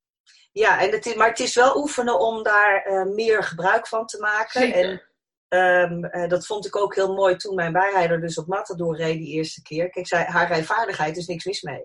Ja, 0.53 0.81
en 0.81 0.91
het 0.91 1.07
is, 1.07 1.15
maar 1.15 1.29
het 1.29 1.41
is 1.41 1.55
wel 1.55 1.77
oefenen 1.77 2.21
om 2.21 2.43
daar 2.43 2.87
uh, 2.89 3.15
meer 3.15 3.43
gebruik 3.43 3.87
van 3.87 4.07
te 4.07 4.19
maken. 4.21 4.61
Zeker. 4.61 5.11
En 5.49 6.13
um, 6.13 6.29
dat 6.29 6.47
vond 6.47 6.67
ik 6.67 6.77
ook 6.77 6.95
heel 6.95 7.15
mooi 7.15 7.37
toen 7.37 7.55
mijn 7.55 7.73
bijrijder 7.73 8.21
dus 8.21 8.39
op 8.39 8.47
Matador 8.47 8.97
reed 8.97 9.19
die 9.19 9.33
eerste 9.33 9.63
keer. 9.63 9.91
Kijk, 9.91 10.07
zij, 10.07 10.25
haar 10.25 10.49
rijvaardigheid 10.49 11.17
is 11.17 11.27
niks 11.27 11.45
mis 11.45 11.63
mee. 11.63 11.85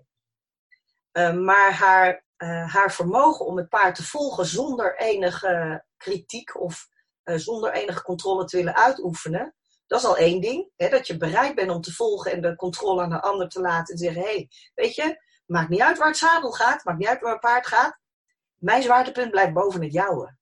Um, 1.11 1.43
maar 1.43 1.73
haar, 1.73 2.25
haar 2.67 2.93
vermogen 2.93 3.45
om 3.45 3.57
het 3.57 3.69
paard 3.69 3.95
te 3.95 4.03
volgen 4.03 4.45
zonder 4.45 4.97
enige 4.97 5.83
kritiek 6.01 6.61
of 6.61 6.87
uh, 7.23 7.37
zonder 7.37 7.73
enige 7.73 8.01
controle 8.01 8.45
te 8.45 8.57
willen 8.57 8.75
uitoefenen. 8.75 9.55
Dat 9.87 9.99
is 9.99 10.05
al 10.05 10.17
één 10.17 10.41
ding. 10.41 10.71
Hè, 10.75 10.89
dat 10.89 11.07
je 11.07 11.17
bereid 11.17 11.55
bent 11.55 11.69
om 11.69 11.81
te 11.81 11.93
volgen 11.93 12.31
en 12.31 12.41
de 12.41 12.55
controle 12.55 13.01
aan 13.01 13.09
de 13.09 13.21
ander 13.21 13.49
te 13.49 13.61
laten. 13.61 13.93
En 13.93 13.99
te 13.99 14.03
zeggen, 14.03 14.21
hé, 14.21 14.27
hey, 14.27 14.49
weet 14.75 14.95
je, 14.95 15.23
maakt 15.45 15.69
niet 15.69 15.81
uit 15.81 15.97
waar 15.97 16.07
het 16.07 16.17
zadel 16.17 16.51
gaat. 16.51 16.83
Maakt 16.83 16.97
niet 16.97 17.07
uit 17.07 17.21
waar 17.21 17.31
het 17.31 17.41
paard 17.41 17.67
gaat. 17.67 17.99
Mijn 18.55 18.83
zwaartepunt 18.83 19.31
blijft 19.31 19.53
boven 19.53 19.81
het 19.81 19.93
jouwe. 19.93 20.37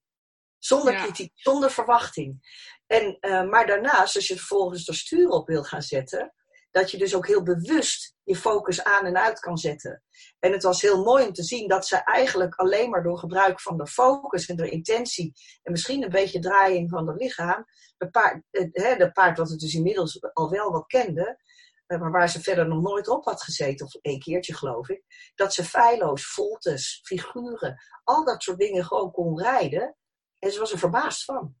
Zonder 0.58 0.92
ja. 0.92 1.02
kritiek, 1.02 1.32
zonder 1.34 1.70
verwachting. 1.70 2.58
En, 2.86 3.16
uh, 3.20 3.48
maar 3.48 3.66
daarnaast, 3.66 4.16
als 4.16 4.26
je 4.26 4.36
vervolgens 4.36 4.88
er 4.88 4.94
stuur 4.94 5.28
op 5.28 5.46
wil 5.46 5.62
gaan 5.62 5.82
zetten, 5.82 6.34
dat 6.70 6.90
je 6.90 6.98
dus 6.98 7.14
ook 7.14 7.26
heel 7.26 7.42
bewust 7.42 8.14
je 8.22 8.36
focus 8.36 8.84
aan 8.84 9.06
en 9.06 9.16
uit 9.16 9.40
kan 9.40 9.56
zetten. 9.58 10.02
En 10.38 10.52
het 10.52 10.62
was 10.62 10.82
heel 10.82 11.02
mooi 11.02 11.26
om 11.26 11.32
te 11.32 11.42
zien 11.42 11.68
dat 11.68 11.86
ze 11.86 11.96
eigenlijk 11.96 12.54
alleen 12.54 12.90
maar 12.90 13.02
door 13.02 13.18
gebruik 13.18 13.60
van 13.60 13.76
de 13.76 13.86
focus 13.86 14.46
en 14.46 14.56
de 14.56 14.70
intentie 14.70 15.32
en 15.62 15.72
misschien 15.72 16.02
een 16.02 16.10
beetje 16.10 16.38
draaiing 16.38 16.90
van 16.90 17.08
het 17.08 17.20
lichaam, 17.20 17.64
de 17.96 18.10
paard, 18.10 18.42
de 18.50 19.10
paard 19.12 19.38
wat 19.38 19.50
het 19.50 19.60
dus 19.60 19.74
inmiddels 19.74 20.18
al 20.32 20.50
wel 20.50 20.70
wat 20.70 20.86
kende, 20.86 21.38
eh, 21.86 22.00
maar 22.00 22.10
waar 22.10 22.28
ze 22.28 22.40
verder 22.40 22.68
nog 22.68 22.82
nooit 22.82 23.08
op 23.08 23.24
had 23.24 23.42
gezeten, 23.42 23.86
of 23.86 23.94
één 23.94 24.18
keertje 24.18 24.54
geloof 24.54 24.88
ik, 24.88 25.02
dat 25.34 25.54
ze 25.54 25.64
feilloos, 25.64 26.26
voltes, 26.26 27.00
figuren, 27.02 27.82
al 28.04 28.24
dat 28.24 28.42
soort 28.42 28.58
dingen 28.58 28.84
gewoon 28.84 29.10
kon 29.10 29.40
rijden. 29.40 29.96
En 30.38 30.52
ze 30.52 30.58
was 30.58 30.72
er 30.72 30.78
verbaasd 30.78 31.24
van. 31.24 31.56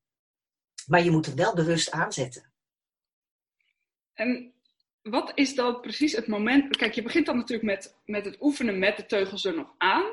Maar 0.86 1.02
je 1.02 1.10
moet 1.10 1.26
het 1.26 1.34
wel 1.34 1.54
bewust 1.54 1.90
aanzetten. 1.90 2.52
En 4.12 4.59
wat 5.02 5.32
is 5.34 5.54
dan 5.54 5.80
precies 5.80 6.12
het 6.12 6.26
moment? 6.26 6.76
Kijk, 6.76 6.94
je 6.94 7.02
begint 7.02 7.26
dan 7.26 7.36
natuurlijk 7.36 7.68
met, 7.68 7.96
met 8.04 8.24
het 8.24 8.36
oefenen 8.40 8.78
met 8.78 8.96
de 8.96 9.06
teugels 9.06 9.44
er 9.44 9.54
nog 9.54 9.74
aan. 9.78 10.04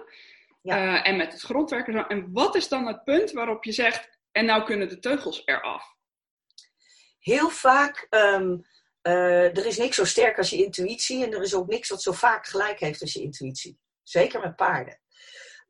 Ja. 0.62 0.78
Uh, 0.78 1.08
en 1.08 1.18
met 1.18 1.32
het 1.32 1.42
grondwerken. 1.42 2.08
En 2.08 2.32
wat 2.32 2.56
is 2.56 2.68
dan 2.68 2.88
het 2.88 3.04
punt 3.04 3.32
waarop 3.32 3.64
je 3.64 3.72
zegt, 3.72 4.10
en 4.32 4.46
nou 4.46 4.64
kunnen 4.64 4.90
de 4.90 5.00
teugels 5.00 5.42
eraf? 5.46 5.96
Heel 7.20 7.50
vaak, 7.50 8.08
um, 8.10 8.66
uh, 9.04 9.58
er 9.58 9.66
is 9.66 9.78
niks 9.78 9.96
zo 9.96 10.06
sterk 10.06 10.38
als 10.38 10.50
je 10.50 10.64
intuïtie. 10.64 11.26
En 11.26 11.34
er 11.34 11.42
is 11.42 11.54
ook 11.54 11.68
niks 11.68 11.90
wat 11.90 12.02
zo 12.02 12.12
vaak 12.12 12.46
gelijk 12.46 12.80
heeft 12.80 13.02
als 13.02 13.14
je 13.14 13.22
intuïtie. 13.22 13.80
Zeker 14.04 14.40
met 14.40 14.56
paarden. 14.56 15.00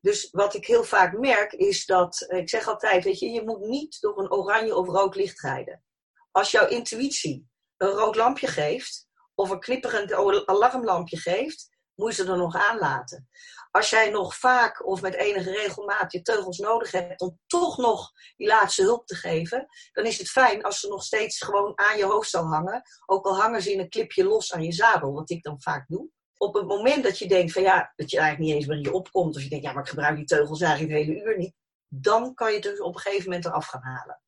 Dus 0.01 0.29
wat 0.31 0.53
ik 0.53 0.65
heel 0.65 0.83
vaak 0.83 1.17
merk 1.17 1.53
is 1.53 1.85
dat, 1.85 2.25
ik 2.27 2.49
zeg 2.49 2.67
altijd, 2.67 3.03
weet 3.03 3.19
je, 3.19 3.29
je 3.29 3.43
moet 3.43 3.59
niet 3.59 4.01
door 4.01 4.19
een 4.19 4.31
oranje 4.31 4.75
of 4.75 4.87
rood 4.87 5.15
licht 5.15 5.41
rijden. 5.41 5.83
Als 6.31 6.51
jouw 6.51 6.67
intuïtie 6.67 7.47
een 7.77 7.89
rood 7.89 8.15
lampje 8.15 8.47
geeft, 8.47 9.06
of 9.37 9.49
een 9.49 9.59
knipperend 9.59 10.13
alarmlampje 10.45 11.17
geeft, 11.17 11.69
moet 11.95 12.15
je 12.15 12.23
ze 12.23 12.31
er 12.31 12.37
nog 12.37 12.55
aanlaten. 12.55 13.29
Als 13.71 13.89
jij 13.89 14.09
nog 14.09 14.35
vaak 14.35 14.85
of 14.85 15.01
met 15.01 15.13
enige 15.13 15.51
regelmaat 15.51 16.11
je 16.11 16.21
teugels 16.21 16.57
nodig 16.57 16.91
hebt 16.91 17.21
om 17.21 17.39
toch 17.47 17.77
nog 17.77 18.11
die 18.35 18.47
laatste 18.47 18.81
hulp 18.81 19.07
te 19.07 19.15
geven, 19.15 19.67
dan 19.91 20.05
is 20.05 20.17
het 20.17 20.29
fijn 20.29 20.63
als 20.63 20.79
ze 20.79 20.87
nog 20.87 21.03
steeds 21.03 21.41
gewoon 21.41 21.71
aan 21.75 21.97
je 21.97 22.05
hoofd 22.05 22.29
zal 22.29 22.45
hangen. 22.45 22.81
Ook 23.05 23.25
al 23.25 23.39
hangen 23.39 23.61
ze 23.61 23.71
in 23.71 23.79
een 23.79 23.89
clipje 23.89 24.23
los 24.23 24.53
aan 24.53 24.63
je 24.63 24.71
zadel, 24.71 25.13
wat 25.13 25.29
ik 25.29 25.43
dan 25.43 25.61
vaak 25.61 25.87
doe. 25.87 26.09
Op 26.37 26.53
het 26.53 26.67
moment 26.67 27.03
dat 27.03 27.19
je 27.19 27.27
denkt 27.27 27.51
van 27.51 27.61
ja, 27.61 27.93
dat 27.95 28.11
je 28.11 28.19
eigenlijk 28.19 28.49
niet 28.49 28.59
eens 28.59 28.67
meer 28.67 28.77
in 28.77 28.91
je 28.91 28.93
opkomt, 28.93 29.35
of 29.35 29.43
je 29.43 29.49
denkt 29.49 29.65
ja, 29.65 29.71
maar 29.71 29.83
ik 29.83 29.89
gebruik 29.89 30.15
die 30.15 30.25
teugels 30.25 30.61
eigenlijk 30.61 30.93
het 30.93 31.05
hele 31.05 31.23
uur 31.23 31.37
niet, 31.37 31.53
dan 31.87 32.33
kan 32.33 32.47
je 32.47 32.53
het 32.53 32.63
dus 32.63 32.81
op 32.81 32.95
een 32.95 33.01
gegeven 33.01 33.25
moment 33.25 33.45
eraf 33.45 33.65
gaan 33.65 33.83
halen. 33.83 34.21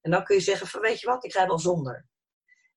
En 0.00 0.10
dan 0.10 0.24
kun 0.24 0.36
je 0.36 0.42
zeggen 0.42 0.66
van 0.66 0.80
weet 0.80 1.00
je 1.00 1.06
wat, 1.06 1.24
ik 1.24 1.32
ga 1.32 1.46
wel 1.46 1.58
zonder. 1.58 2.10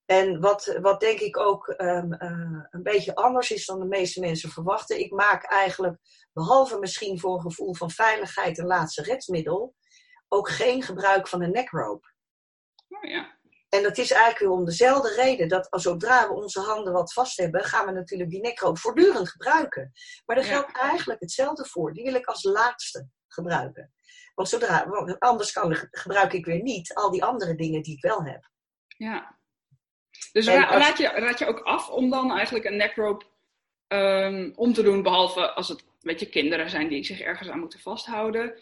En 0.06 0.40
wat, 0.40 0.78
wat 0.82 1.00
denk 1.00 1.20
ik 1.20 1.38
ook 1.38 1.68
um, 1.78 2.14
uh, 2.14 2.66
een 2.70 2.84
beetje 2.84 3.16
anders 3.16 3.52
is 3.52 3.66
dan 3.66 3.80
de 3.80 3.86
meeste 3.86 4.20
mensen 4.20 4.50
verwachten. 4.50 5.00
Ik 5.00 5.12
maak 5.12 5.44
eigenlijk, 5.44 5.98
behalve 6.34 6.80
misschien 6.80 7.20
voor 7.20 7.36
een 7.36 7.42
gevoel 7.42 7.76
van 7.76 7.92
veiligheid 7.92 8.58
en 8.58 8.66
laatste 8.66 9.02
redmiddel, 9.02 9.76
ook 10.28 10.50
geen 10.50 10.82
gebruik 10.82 11.28
van 11.28 11.42
een 11.42 11.52
nekrope. 11.52 12.08
Oh 12.88 13.10
ja. 13.10 13.38
En 13.70 13.84
dat 13.84 13.98
is 13.98 14.12
eigenlijk 14.12 14.40
weer 14.40 14.50
om 14.50 14.66
dezelfde 14.66 15.14
reden 15.14 15.48
dat 15.48 15.70
als 15.70 15.84
zodra 15.84 16.28
we 16.28 16.34
onze 16.34 16.60
handen 16.60 16.94
wat 16.94 17.14
vast 17.14 17.38
hebben, 17.38 17.64
gaan 17.64 17.86
we 17.86 17.92
natuurlijk 17.92 18.30
die 18.30 18.42
nekroop 18.42 18.78
voortdurend 18.78 19.30
gebruiken. 19.30 19.92
Maar 20.26 20.36
daar 20.36 20.46
geldt 20.46 20.78
eigenlijk 20.78 21.20
hetzelfde 21.20 21.66
voor. 21.66 21.94
Die 21.94 22.04
wil 22.04 22.14
ik 22.14 22.26
als 22.26 22.44
laatste 22.44 23.10
gebruiken. 23.28 23.94
Want 24.36 24.50
zodra, 24.50 24.82
anders 25.20 25.52
kan, 25.52 25.76
gebruik 25.92 26.34
ik 26.34 26.46
weer 26.46 26.62
niet 26.62 26.94
al 26.94 27.12
die 27.12 27.24
andere 27.24 27.56
dingen 27.56 27.82
die 27.82 27.96
ik 27.96 28.02
wel 28.02 28.24
heb. 28.24 28.50
Ja, 28.88 29.40
dus 30.32 30.48
raad, 30.48 30.98
je, 30.98 31.08
raad 31.08 31.40
je 31.40 31.48
ook 31.48 31.60
af 31.60 31.90
om 31.90 32.10
dan 32.10 32.32
eigenlijk 32.32 32.66
een 32.66 32.78
neckrope 32.78 33.26
um, 33.88 34.54
om 34.56 34.74
te 34.74 34.84
doen, 34.84 35.04
behalve 35.04 35.52
als 35.52 35.68
het 35.68 35.84
weet 36.06 36.20
je, 36.20 36.30
kinderen 36.30 36.70
zijn 36.70 36.88
die 36.88 37.04
zich 37.04 37.20
ergens 37.20 37.50
aan 37.50 37.60
moeten 37.60 37.80
vasthouden. 37.80 38.54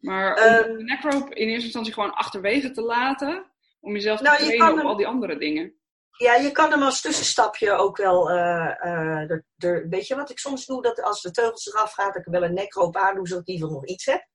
Maar 0.00 0.34
om 0.34 0.70
um, 0.70 0.76
de 0.76 0.84
neckrope 0.84 1.34
in 1.34 1.48
eerste 1.48 1.64
instantie 1.64 1.92
gewoon 1.92 2.14
achterwege 2.14 2.70
te 2.70 2.82
laten, 2.82 3.50
om 3.80 3.92
jezelf 3.92 4.18
te 4.18 4.24
nou, 4.24 4.36
trainen 4.38 4.78
op 4.78 4.84
al 4.84 4.96
die 4.96 5.06
andere 5.06 5.38
dingen. 5.38 5.74
Ja, 6.10 6.34
je 6.34 6.52
kan 6.52 6.70
hem 6.70 6.82
als 6.82 7.00
tussenstapje 7.00 7.72
ook 7.72 7.96
wel. 7.96 8.30
Uh, 8.30 8.36
uh, 8.36 9.30
er, 9.30 9.44
er, 9.56 9.88
weet 9.88 10.06
je 10.06 10.14
wat 10.14 10.30
ik 10.30 10.38
soms 10.38 10.66
doe? 10.66 10.82
Dat 10.82 11.02
als 11.02 11.22
de 11.22 11.30
teugels 11.30 11.66
eraf 11.66 11.92
gaat, 11.92 12.14
dat 12.14 12.26
ik 12.26 12.32
wel 12.32 12.42
een 12.42 12.54
nekroop 12.54 12.96
aan 12.96 13.14
doe, 13.14 13.28
zodat 13.28 13.42
ik 13.42 13.48
in 13.48 13.54
ieder 13.54 13.68
geval 13.68 13.82
nog 13.82 13.92
iets 13.92 14.04
heb. 14.04 14.28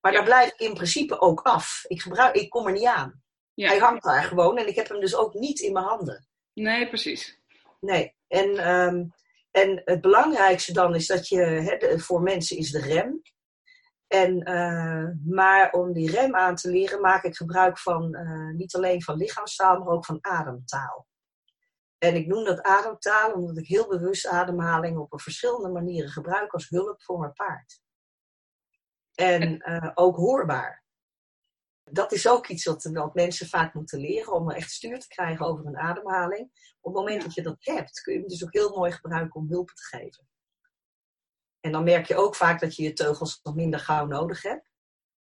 Maar 0.00 0.12
ja. 0.12 0.18
daar 0.18 0.26
blijf 0.26 0.52
ik 0.52 0.58
in 0.58 0.74
principe 0.74 1.20
ook 1.20 1.40
af. 1.40 1.84
Ik, 1.86 2.02
gebruik, 2.02 2.34
ik 2.34 2.50
kom 2.50 2.66
er 2.66 2.72
niet 2.72 2.86
aan. 2.86 3.22
Ja. 3.60 3.68
Hij 3.68 3.78
hangt 3.78 4.02
daar 4.02 4.22
gewoon 4.22 4.58
en 4.58 4.68
ik 4.68 4.74
heb 4.74 4.88
hem 4.88 5.00
dus 5.00 5.16
ook 5.16 5.34
niet 5.34 5.60
in 5.60 5.72
mijn 5.72 5.84
handen. 5.84 6.26
Nee, 6.52 6.88
precies. 6.88 7.40
Nee, 7.80 8.14
en, 8.28 8.70
um, 8.70 9.12
en 9.50 9.82
het 9.84 10.00
belangrijkste 10.00 10.72
dan 10.72 10.94
is 10.94 11.06
dat 11.06 11.28
je, 11.28 11.40
hè, 11.40 11.98
voor 11.98 12.22
mensen 12.22 12.56
is 12.56 12.70
de 12.70 12.80
rem. 12.80 13.22
En, 14.06 14.48
uh, 14.48 15.34
maar 15.34 15.72
om 15.72 15.92
die 15.92 16.10
rem 16.10 16.36
aan 16.36 16.54
te 16.54 16.70
leren 16.70 17.00
maak 17.00 17.24
ik 17.24 17.36
gebruik 17.36 17.78
van 17.78 18.16
uh, 18.16 18.54
niet 18.54 18.74
alleen 18.74 19.02
van 19.02 19.16
lichaamstaal, 19.16 19.78
maar 19.78 19.94
ook 19.94 20.04
van 20.04 20.18
ademtaal. 20.20 21.06
En 21.98 22.14
ik 22.14 22.26
noem 22.26 22.44
dat 22.44 22.62
ademtaal 22.62 23.32
omdat 23.32 23.56
ik 23.56 23.66
heel 23.66 23.88
bewust 23.88 24.26
ademhaling 24.26 24.98
op 24.98 25.12
een 25.12 25.18
verschillende 25.18 25.68
manieren 25.68 26.10
gebruik 26.10 26.52
als 26.52 26.68
hulp 26.68 27.02
voor 27.02 27.18
mijn 27.18 27.32
paard. 27.32 27.80
En 29.14 29.70
uh, 29.70 29.90
ook 29.94 30.16
hoorbaar 30.16 30.79
dat 31.92 32.12
is 32.12 32.28
ook 32.28 32.46
iets 32.46 32.64
wat, 32.64 32.84
wat, 32.92 33.14
mensen 33.14 33.46
vaak 33.46 33.74
moeten 33.74 34.00
leren 34.00 34.32
om 34.32 34.50
echt 34.50 34.70
stuur 34.70 34.98
te 34.98 35.08
krijgen 35.08 35.46
over 35.46 35.66
een 35.66 35.78
ademhaling. 35.78 36.50
Op 36.80 36.94
het 36.94 37.02
moment 37.02 37.22
dat 37.22 37.34
je 37.34 37.42
dat 37.42 37.56
hebt, 37.58 38.00
kun 38.00 38.12
je 38.12 38.18
hem 38.18 38.28
dus 38.28 38.44
ook 38.44 38.52
heel 38.52 38.76
mooi 38.76 38.92
gebruiken 38.92 39.40
om 39.40 39.48
hulp 39.48 39.68
te 39.68 39.82
geven. 39.82 40.28
En 41.60 41.72
dan 41.72 41.84
merk 41.84 42.06
je 42.06 42.16
ook 42.16 42.34
vaak 42.34 42.60
dat 42.60 42.76
je 42.76 42.82
je 42.82 42.92
teugels 42.92 43.40
nog 43.42 43.54
minder 43.54 43.80
gauw 43.80 44.06
nodig 44.06 44.42
hebt. 44.42 44.70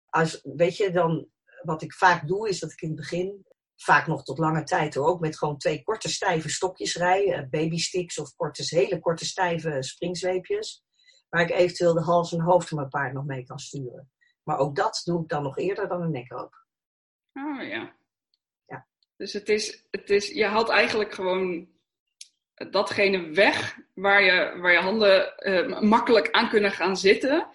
Als, 0.09 0.41
weet 0.43 0.77
je, 0.77 0.91
dan, 0.91 1.29
wat 1.63 1.83
ik 1.83 1.93
vaak 1.93 2.29
doe, 2.29 2.49
is 2.49 2.59
dat 2.61 2.73
ik 2.73 2.81
in 2.81 2.89
het 2.89 2.97
begin, 2.97 3.47
vaak 3.77 4.07
nog 4.07 4.25
tot 4.25 4.39
lange 4.39 4.63
tijd 4.63 4.95
hoor, 4.95 5.07
ook 5.07 5.21
met 5.21 5.39
gewoon 5.39 5.59
twee 5.59 5.83
korte 5.83 6.09
stijve 6.09 6.49
stokjes 6.49 6.97
rijden, 6.97 7.35
eh, 7.35 7.49
babysticks 7.49 8.19
of 8.19 8.35
korte, 8.37 8.77
hele 8.77 9.01
korte 9.01 9.25
stijve 9.25 9.83
springzweepjes, 9.83 10.85
waar 11.29 11.43
ik 11.43 11.51
eventueel 11.51 11.95
de 11.95 12.03
hals 12.03 12.33
en 12.33 12.41
hoofd 12.41 12.69
van 12.69 12.77
mijn 12.79 12.91
paard 12.91 13.13
nog 13.13 13.25
mee 13.25 13.45
kan 13.45 13.59
sturen. 13.59 14.11
Maar 14.43 14.59
ook 14.59 14.77
dat 14.77 15.03
doe 15.05 15.23
ik 15.23 15.29
dan 15.29 15.43
nog 15.43 15.59
eerder 15.59 15.89
dan 15.89 16.03
een 16.03 16.11
nekroop. 16.11 16.65
Oh 17.33 17.63
ja. 17.63 17.93
ja. 18.67 18.87
Dus 19.17 19.33
het 19.33 19.49
is, 19.49 19.85
het 19.91 20.11
is, 20.11 20.29
je 20.29 20.45
haalt 20.45 20.69
eigenlijk 20.69 21.15
gewoon 21.15 21.69
datgene 22.55 23.31
weg 23.31 23.79
waar 23.95 24.23
je, 24.23 24.59
waar 24.61 24.73
je 24.73 24.79
handen 24.79 25.33
uh, 25.39 25.81
makkelijk 25.81 26.31
aan 26.31 26.49
kunnen 26.49 26.71
gaan 26.71 26.97
zitten. 26.97 27.49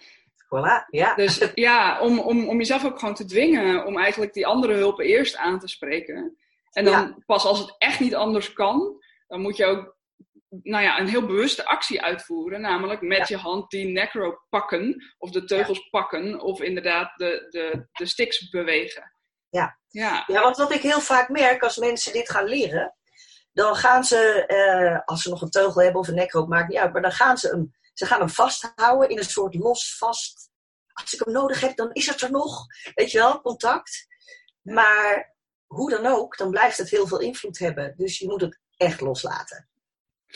Voilà, 0.44 0.88
ja. 0.90 1.14
Dus 1.14 1.50
ja, 1.54 2.00
om, 2.00 2.18
om, 2.18 2.48
om 2.48 2.58
jezelf 2.58 2.84
ook 2.84 2.98
gewoon 2.98 3.14
te 3.14 3.24
dwingen 3.24 3.86
om 3.86 3.98
eigenlijk 3.98 4.32
die 4.32 4.46
andere 4.46 4.74
hulpen 4.74 5.04
eerst 5.04 5.36
aan 5.36 5.58
te 5.58 5.68
spreken. 5.68 6.36
En 6.70 6.84
dan 6.84 6.92
ja. 6.92 7.16
pas 7.26 7.44
als 7.44 7.58
het 7.58 7.74
echt 7.78 8.00
niet 8.00 8.14
anders 8.14 8.52
kan, 8.52 9.02
dan 9.26 9.40
moet 9.40 9.56
je 9.56 9.64
ook 9.64 9.95
nou 10.62 10.82
ja, 10.84 10.98
een 10.98 11.08
heel 11.08 11.26
bewuste 11.26 11.66
actie 11.66 12.02
uitvoeren. 12.02 12.60
Namelijk 12.60 13.00
met 13.00 13.28
ja. 13.28 13.36
je 13.36 13.36
hand 13.36 13.70
die 13.70 13.86
necro 13.86 14.38
pakken, 14.48 15.14
of 15.18 15.30
de 15.30 15.44
teugels 15.44 15.78
ja. 15.78 15.88
pakken, 15.90 16.40
of 16.40 16.60
inderdaad 16.60 17.12
de, 17.16 17.46
de, 17.50 17.88
de 17.92 18.06
sticks 18.06 18.48
bewegen. 18.48 19.12
Ja. 19.48 19.78
Ja. 19.88 20.24
ja, 20.26 20.42
want 20.42 20.56
wat 20.56 20.72
ik 20.72 20.80
heel 20.80 21.00
vaak 21.00 21.28
merk 21.28 21.62
als 21.62 21.76
mensen 21.76 22.12
dit 22.12 22.30
gaan 22.30 22.44
leren, 22.44 22.96
dan 23.52 23.76
gaan 23.76 24.04
ze, 24.04 24.44
uh, 24.46 25.00
als 25.04 25.22
ze 25.22 25.28
nog 25.28 25.42
een 25.42 25.50
teugel 25.50 25.82
hebben 25.82 26.00
of 26.00 26.08
een 26.08 26.14
nekroop, 26.14 26.48
maakt 26.48 26.68
niet 26.68 26.78
uit, 26.78 26.92
maar 26.92 27.02
dan 27.02 27.12
gaan 27.12 27.38
ze 27.38 27.48
hem, 27.48 27.74
ze 27.92 28.06
gaan 28.06 28.18
hem 28.18 28.28
vasthouden 28.28 29.08
in 29.08 29.18
een 29.18 29.24
soort 29.24 29.54
los 29.54 29.96
vast 29.98 30.50
als 31.02 31.14
ik 31.14 31.24
hem 31.24 31.34
nodig 31.34 31.60
heb, 31.60 31.76
dan 31.76 31.92
is 31.92 32.06
het 32.06 32.20
er 32.20 32.30
nog. 32.30 32.66
Weet 32.94 33.10
je 33.10 33.18
wel, 33.18 33.40
contact. 33.40 34.06
Maar 34.62 35.34
hoe 35.66 35.90
dan 35.90 36.06
ook, 36.06 36.36
dan 36.36 36.50
blijft 36.50 36.78
het 36.78 36.90
heel 36.90 37.06
veel 37.06 37.20
invloed 37.20 37.58
hebben. 37.58 37.94
Dus 37.96 38.18
je 38.18 38.26
moet 38.26 38.40
het 38.40 38.58
echt 38.76 39.00
loslaten. 39.00 39.68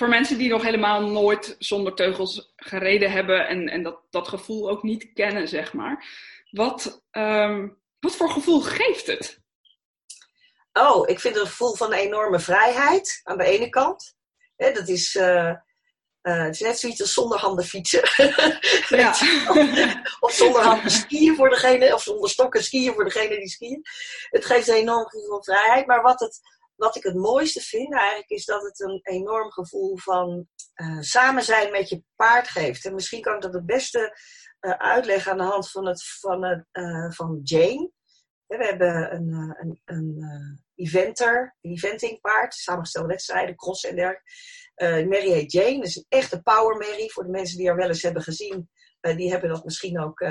Voor 0.00 0.08
mensen 0.08 0.38
die 0.38 0.48
nog 0.48 0.62
helemaal 0.62 1.00
nooit 1.00 1.56
zonder 1.58 1.94
teugels 1.94 2.52
gereden 2.56 3.10
hebben 3.10 3.48
en, 3.48 3.68
en 3.68 3.82
dat, 3.82 4.00
dat 4.10 4.28
gevoel 4.28 4.70
ook 4.70 4.82
niet 4.82 5.12
kennen, 5.12 5.48
zeg 5.48 5.72
maar. 5.72 6.04
Wat, 6.50 7.04
ehm, 7.10 7.68
wat 7.98 8.16
voor 8.16 8.30
gevoel 8.30 8.60
geeft 8.60 9.06
het? 9.06 9.40
Oh, 10.72 11.08
ik 11.08 11.20
vind 11.20 11.34
het 11.34 11.42
een 11.42 11.50
gevoel 11.50 11.74
van 11.74 11.92
enorme 11.92 12.38
vrijheid 12.38 13.20
aan 13.22 13.38
de 13.38 13.44
ene 13.44 13.68
kant. 13.68 14.16
dat 14.56 14.88
is, 14.88 15.14
uh, 15.14 15.54
het 16.22 16.54
is 16.54 16.60
net 16.60 16.78
zoiets 16.78 17.00
als 17.00 17.12
zonder 17.12 17.38
handen 17.38 17.64
fietsen. 17.64 18.02
Ja. 18.88 19.14
of 20.20 20.32
zonder 20.32 20.62
handen 20.62 20.90
skiën 20.90 21.36
voor 21.36 21.48
degene, 21.48 21.94
of 21.94 22.02
zonder 22.02 22.30
stokken 22.30 22.62
skiën 22.62 22.92
voor 22.92 23.04
degene 23.04 23.38
die 23.38 23.48
skiën. 23.48 23.82
Het 24.30 24.44
geeft 24.44 24.68
een 24.68 24.74
enorm 24.74 25.08
gevoel 25.08 25.28
van 25.28 25.44
vrijheid. 25.44 25.86
Maar 25.86 26.02
wat, 26.02 26.20
het, 26.20 26.40
wat 26.80 26.96
ik 26.96 27.02
het 27.02 27.14
mooiste 27.14 27.60
vind 27.60 27.94
eigenlijk, 27.94 28.30
is 28.30 28.44
dat 28.44 28.62
het 28.62 28.80
een 28.80 29.00
enorm 29.02 29.50
gevoel 29.50 29.98
van 29.98 30.48
uh, 30.74 31.00
samen 31.00 31.42
zijn 31.42 31.72
met 31.72 31.88
je 31.88 32.02
paard 32.16 32.48
geeft. 32.48 32.84
En 32.84 32.94
misschien 32.94 33.20
kan 33.20 33.34
ik 33.34 33.40
dat 33.40 33.54
het 33.54 33.66
beste 33.66 34.18
uh, 34.60 34.72
uitleggen 34.72 35.32
aan 35.32 35.38
de 35.38 35.44
hand 35.44 35.70
van, 35.70 35.86
het, 35.86 36.04
van, 36.04 36.44
het, 36.44 36.66
van 37.14 37.40
Jane. 37.42 37.90
We 38.46 38.64
hebben 38.64 39.14
een, 39.14 39.28
eh, 39.30 39.60
een, 39.60 39.80
een 39.84 40.62
eventer, 40.74 41.56
een 41.60 41.70
eventingpaard, 41.70 42.54
samengestelde 42.54 43.08
wedstrijden, 43.08 43.56
cross 43.56 43.84
en 43.84 43.96
dergelijke. 43.96 45.08
Mary 45.08 45.30
heet 45.30 45.52
Jane, 45.52 45.76
dat 45.76 45.86
is 45.86 45.96
een 45.96 46.06
echte 46.08 46.42
power 46.42 46.76
Mary. 46.76 47.08
Voor 47.08 47.24
de 47.24 47.30
mensen 47.30 47.56
die 47.56 47.66
haar 47.66 47.76
wel 47.76 47.88
eens 47.88 48.02
hebben 48.02 48.22
gezien, 48.22 48.70
die 49.00 49.30
hebben 49.30 49.50
dat 49.50 49.64
misschien 49.64 50.00
ook 50.00 50.22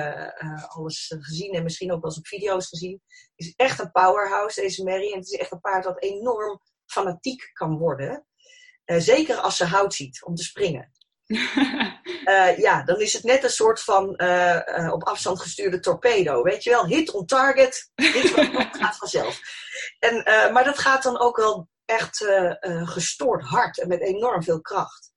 alles 0.68 1.16
gezien 1.20 1.54
en 1.54 1.64
misschien 1.64 1.92
ook 1.92 2.02
wel 2.02 2.10
eens 2.10 2.20
op 2.20 2.28
video's 2.28 2.68
gezien. 2.68 3.02
Het 3.36 3.48
is 3.48 3.54
echt 3.56 3.80
een 3.80 3.92
powerhouse, 3.92 4.62
deze 4.62 4.84
Mary. 4.84 5.12
En 5.12 5.20
het 5.20 5.32
is 5.32 5.40
echt 5.40 5.52
een 5.52 5.60
paard 5.60 5.84
dat 5.84 6.02
enorm 6.02 6.62
fanatiek 6.86 7.50
kan 7.54 7.78
worden. 7.78 8.26
zeker 8.86 9.36
als 9.36 9.58
ze 9.58 9.66
hout 9.66 9.94
ziet 9.94 10.24
om 10.24 10.36
te 10.36 10.44
springen. 10.44 10.92
Uh, 11.30 12.58
ja, 12.66 12.84
dan 12.84 13.02
is 13.02 13.14
het 13.14 13.24
net 13.24 13.44
een 13.44 13.50
soort 13.50 13.82
van 13.82 14.14
uh, 14.18 14.90
op 14.92 15.04
afstand 15.04 15.42
gestuurde 15.42 15.80
torpedo. 15.80 16.44
Weet 16.44 16.64
je 16.64 16.70
wel, 16.70 16.86
hit 16.86 17.12
on 17.12 17.26
target, 17.26 17.92
hit 17.96 18.30
gaat 18.72 18.98
vanzelf. 18.98 19.40
En, 20.00 20.24
maar 20.54 20.64
dat 20.64 20.80
gaat 20.80 21.04
dan 21.04 21.20
ook 21.20 21.38
wel 21.38 21.68
echt 21.86 22.26
gestoord 22.84 23.44
hard 23.44 23.80
en 23.80 23.88
met 23.88 24.02
enorm 24.02 24.44
veel 24.44 24.62
kracht. 24.62 25.09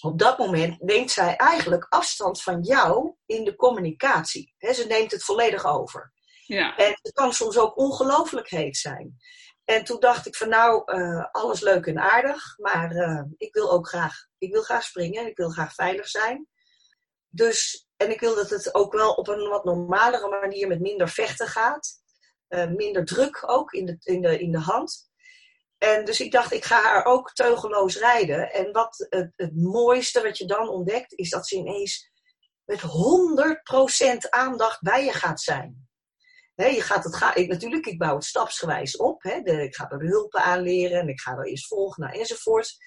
Op 0.00 0.18
dat 0.18 0.38
moment 0.38 0.82
neemt 0.82 1.10
zij 1.10 1.36
eigenlijk 1.36 1.86
afstand 1.88 2.42
van 2.42 2.62
jou 2.62 3.14
in 3.26 3.44
de 3.44 3.56
communicatie. 3.56 4.54
ze 4.58 4.84
neemt 4.88 5.10
het 5.10 5.24
volledig 5.24 5.64
over. 5.64 6.12
Ja. 6.46 6.76
En 6.76 6.98
het 7.02 7.12
kan 7.12 7.32
soms 7.32 7.58
ook 7.58 7.78
ongelooflijk 7.78 8.48
heet 8.48 8.76
zijn. 8.76 9.16
En 9.64 9.84
toen 9.84 10.00
dacht 10.00 10.26
ik 10.26 10.36
van 10.36 10.48
nou, 10.48 10.92
uh, 10.94 11.24
alles 11.30 11.60
leuk 11.60 11.86
en 11.86 11.98
aardig, 11.98 12.58
maar 12.58 12.92
uh, 12.92 13.22
ik 13.36 13.54
wil 13.54 13.70
ook 13.70 13.88
graag, 13.88 14.26
ik 14.38 14.52
wil 14.52 14.62
graag 14.62 14.82
springen, 14.82 15.26
ik 15.26 15.36
wil 15.36 15.50
graag 15.50 15.74
veilig 15.74 16.08
zijn. 16.08 16.48
Dus, 17.28 17.88
en 17.96 18.10
ik 18.10 18.20
wil 18.20 18.34
dat 18.34 18.50
het 18.50 18.74
ook 18.74 18.92
wel 18.92 19.12
op 19.12 19.28
een 19.28 19.48
wat 19.48 19.64
normalere 19.64 20.28
manier 20.28 20.68
met 20.68 20.80
minder 20.80 21.08
vechten 21.08 21.46
gaat. 21.46 22.04
Uh, 22.48 22.66
minder 22.66 23.04
druk 23.04 23.42
ook 23.46 23.72
in 23.72 23.86
de, 23.86 23.96
in, 24.00 24.22
de, 24.22 24.38
in 24.38 24.52
de 24.52 24.60
hand. 24.60 25.10
En 25.78 26.04
dus 26.04 26.20
ik 26.20 26.32
dacht, 26.32 26.52
ik 26.52 26.64
ga 26.64 26.82
haar 26.82 27.04
ook 27.04 27.32
teugeloos 27.32 27.98
rijden. 27.98 28.52
En 28.52 28.72
wat 28.72 29.06
het, 29.08 29.32
het 29.36 29.56
mooiste 29.56 30.22
wat 30.22 30.38
je 30.38 30.46
dan 30.46 30.68
ontdekt, 30.68 31.12
is 31.12 31.30
dat 31.30 31.48
ze 31.48 31.56
ineens 31.56 32.10
met 32.64 32.80
100% 32.80 34.28
aandacht 34.30 34.82
bij 34.82 35.04
je 35.04 35.12
gaat 35.12 35.40
zijn 35.40 35.86
je 36.56 36.80
gaat 36.80 37.04
het, 37.04 37.16
ga, 37.16 37.34
ik, 37.34 37.48
natuurlijk, 37.48 37.86
ik 37.86 37.98
bouw 37.98 38.14
het 38.14 38.24
stapsgewijs 38.24 38.96
op. 38.96 39.22
de, 39.22 39.62
ik 39.62 39.74
ga 39.74 39.90
er 39.90 39.98
de 39.98 40.06
hulpen 40.06 40.40
aanleren 40.40 41.00
en 41.00 41.08
ik 41.08 41.20
ga 41.20 41.32
er 41.32 41.46
eerst 41.46 41.66
volgen 41.66 42.02
naar 42.02 42.12
enzovoorts. 42.12 42.78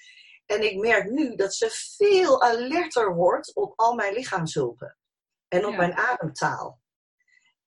En 0.46 0.62
ik 0.62 0.76
merk 0.76 1.10
nu 1.10 1.34
dat 1.34 1.54
ze 1.54 1.94
veel 1.96 2.42
alerter 2.42 3.14
wordt 3.14 3.54
op 3.54 3.72
al 3.76 3.94
mijn 3.94 4.14
lichaamshulpen. 4.14 4.98
En 5.48 5.66
op 5.66 5.76
mijn 5.76 5.96
ademtaal. 5.96 6.79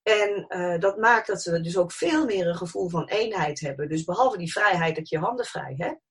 En 0.04 0.46
uh, 0.50 0.80
dat 0.80 0.98
maakt 0.98 1.28
dat 1.28 1.44
we 1.44 1.62
dus 1.62 1.78
ook 1.78 1.92
veel 1.92 2.26
meer 2.26 2.48
een 2.48 2.56
gevoel 2.56 2.90
van 2.90 3.08
eenheid 3.08 3.60
hebben. 3.60 3.90
Dus 3.90 4.04
behalve 4.04 4.38
die 4.38 4.52
vrijheid 4.52 4.96
dat 4.96 5.10
je 5.10 5.18
handen 5.18 5.46
vrij 5.46 5.74
hebt, 5.78 6.02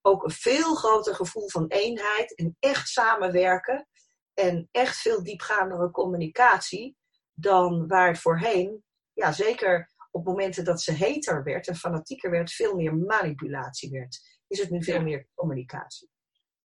ook 0.00 0.24
een 0.24 0.30
veel 0.30 0.74
groter 0.74 1.14
gevoel 1.14 1.48
van 1.50 1.66
eenheid 1.68 2.34
en 2.34 2.56
echt 2.60 2.88
samenwerken 2.88 3.88
en 4.34 4.68
echt 4.70 4.96
veel 4.96 5.22
diepgaandere 5.22 5.90
communicatie 5.90 6.96
dan 7.32 7.86
waar 7.86 8.08
het 8.08 8.18
voorheen 8.18 8.84
ja, 9.12 9.32
zeker 9.32 9.90
op 10.10 10.24
momenten 10.24 10.64
dat 10.64 10.82
ze 10.82 10.92
heter 10.92 11.44
werd 11.44 11.68
en 11.68 11.76
fanatieker 11.76 12.30
werd, 12.30 12.52
veel 12.52 12.74
meer 12.74 12.96
manipulatie 12.96 13.90
werd. 13.90 14.40
Is 14.46 14.58
het 14.58 14.70
nu 14.70 14.82
veel 14.82 15.02
meer 15.02 15.28
communicatie. 15.34 16.10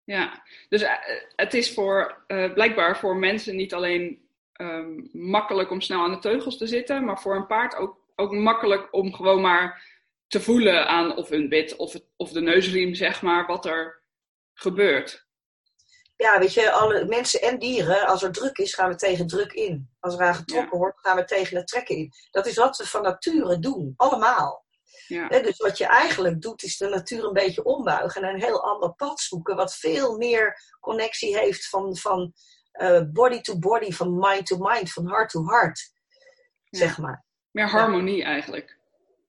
Ja, 0.04 0.44
dus 0.70 0.82
uh, 0.82 0.92
het 1.36 1.54
is 1.54 1.74
voor, 1.74 2.24
uh, 2.28 2.54
blijkbaar 2.54 3.00
voor 3.00 3.18
mensen 3.18 3.56
niet 3.56 3.74
alleen 3.74 4.25
um, 4.58 5.10
makkelijk 5.12 5.72
om 5.72 5.82
snel 5.82 6.00
aan 6.00 6.12
de 6.12 6.20
teugels 6.20 6.58
te 6.58 6.68
zitten, 6.68 7.06
maar 7.06 7.22
voor 7.22 7.36
een 7.36 7.48
paard 7.48 7.76
ook, 7.76 7.98
ook 8.16 8.32
makkelijk 8.32 8.88
om 8.94 9.14
gewoon 9.14 9.42
maar 9.42 9.94
te 10.28 10.42
voelen 10.42 10.88
aan 10.88 11.16
of 11.16 11.32
een 11.32 11.50
wit 11.50 11.76
of, 11.76 11.94
het, 11.94 12.06
of 12.16 12.32
de 12.32 12.42
neusriem, 12.42 12.94
zeg 12.94 13.22
maar, 13.22 13.46
wat 13.46 13.66
er 13.66 14.02
gebeurt 14.54 15.26
ja, 16.16 16.40
weet 16.40 16.54
je, 16.54 16.72
alle 16.72 17.06
mensen 17.06 17.42
en 17.42 17.60
dieren, 17.60 18.08
als 18.08 18.24
er 18.24 18.32
druk 18.32 18.58
is, 18.58 18.74
gaan 18.74 18.90
we 18.90 18.96
tegen 18.96 19.28
druk 19.28 19.54
in. 19.54 19.90
Als 20.00 20.14
er 20.14 20.22
aan 20.22 20.36
getrokken 20.36 20.78
wordt, 20.78 21.00
gaan 21.00 21.16
we 21.16 21.26
tegen 21.26 21.58
het 21.58 21.68
trekken 21.68 21.96
in. 21.96 22.12
Dat 22.32 22.46
is 22.46 22.56
wat 22.56 22.78
we 22.78 22.88
van 22.88 23.02
nature 23.02 23.60
doen, 23.60 23.94
allemaal. 23.98 24.64
Ja. 25.08 25.28
dus 25.28 25.58
wat 25.58 25.78
je 25.78 25.86
eigenlijk 25.86 26.42
doet, 26.42 26.64
is 26.64 26.78
de 26.78 26.88
natuur 26.88 27.24
een 27.24 27.34
beetje 27.34 27.64
ombuigen 27.64 28.24
en 28.24 28.34
een 28.34 28.42
heel 28.42 28.64
ander 28.64 28.94
pad 28.94 29.20
zoeken, 29.20 29.56
wat 29.56 29.76
veel 29.76 30.18
meer 30.18 30.76
connectie 30.80 31.38
heeft 31.38 31.70
van, 31.70 31.98
van 31.98 32.34
uh, 32.78 33.02
body 33.14 33.42
to 33.42 33.60
body, 33.60 33.92
van 33.92 34.18
mind 34.18 34.46
to 34.46 34.58
mind, 34.58 34.92
van 34.92 35.08
heart 35.08 35.30
to 35.30 35.46
heart, 35.46 35.92
zeg 36.70 36.98
maar. 36.98 37.26
Meer 37.52 37.70
harmonie 37.70 38.24
eigenlijk. 38.24 38.78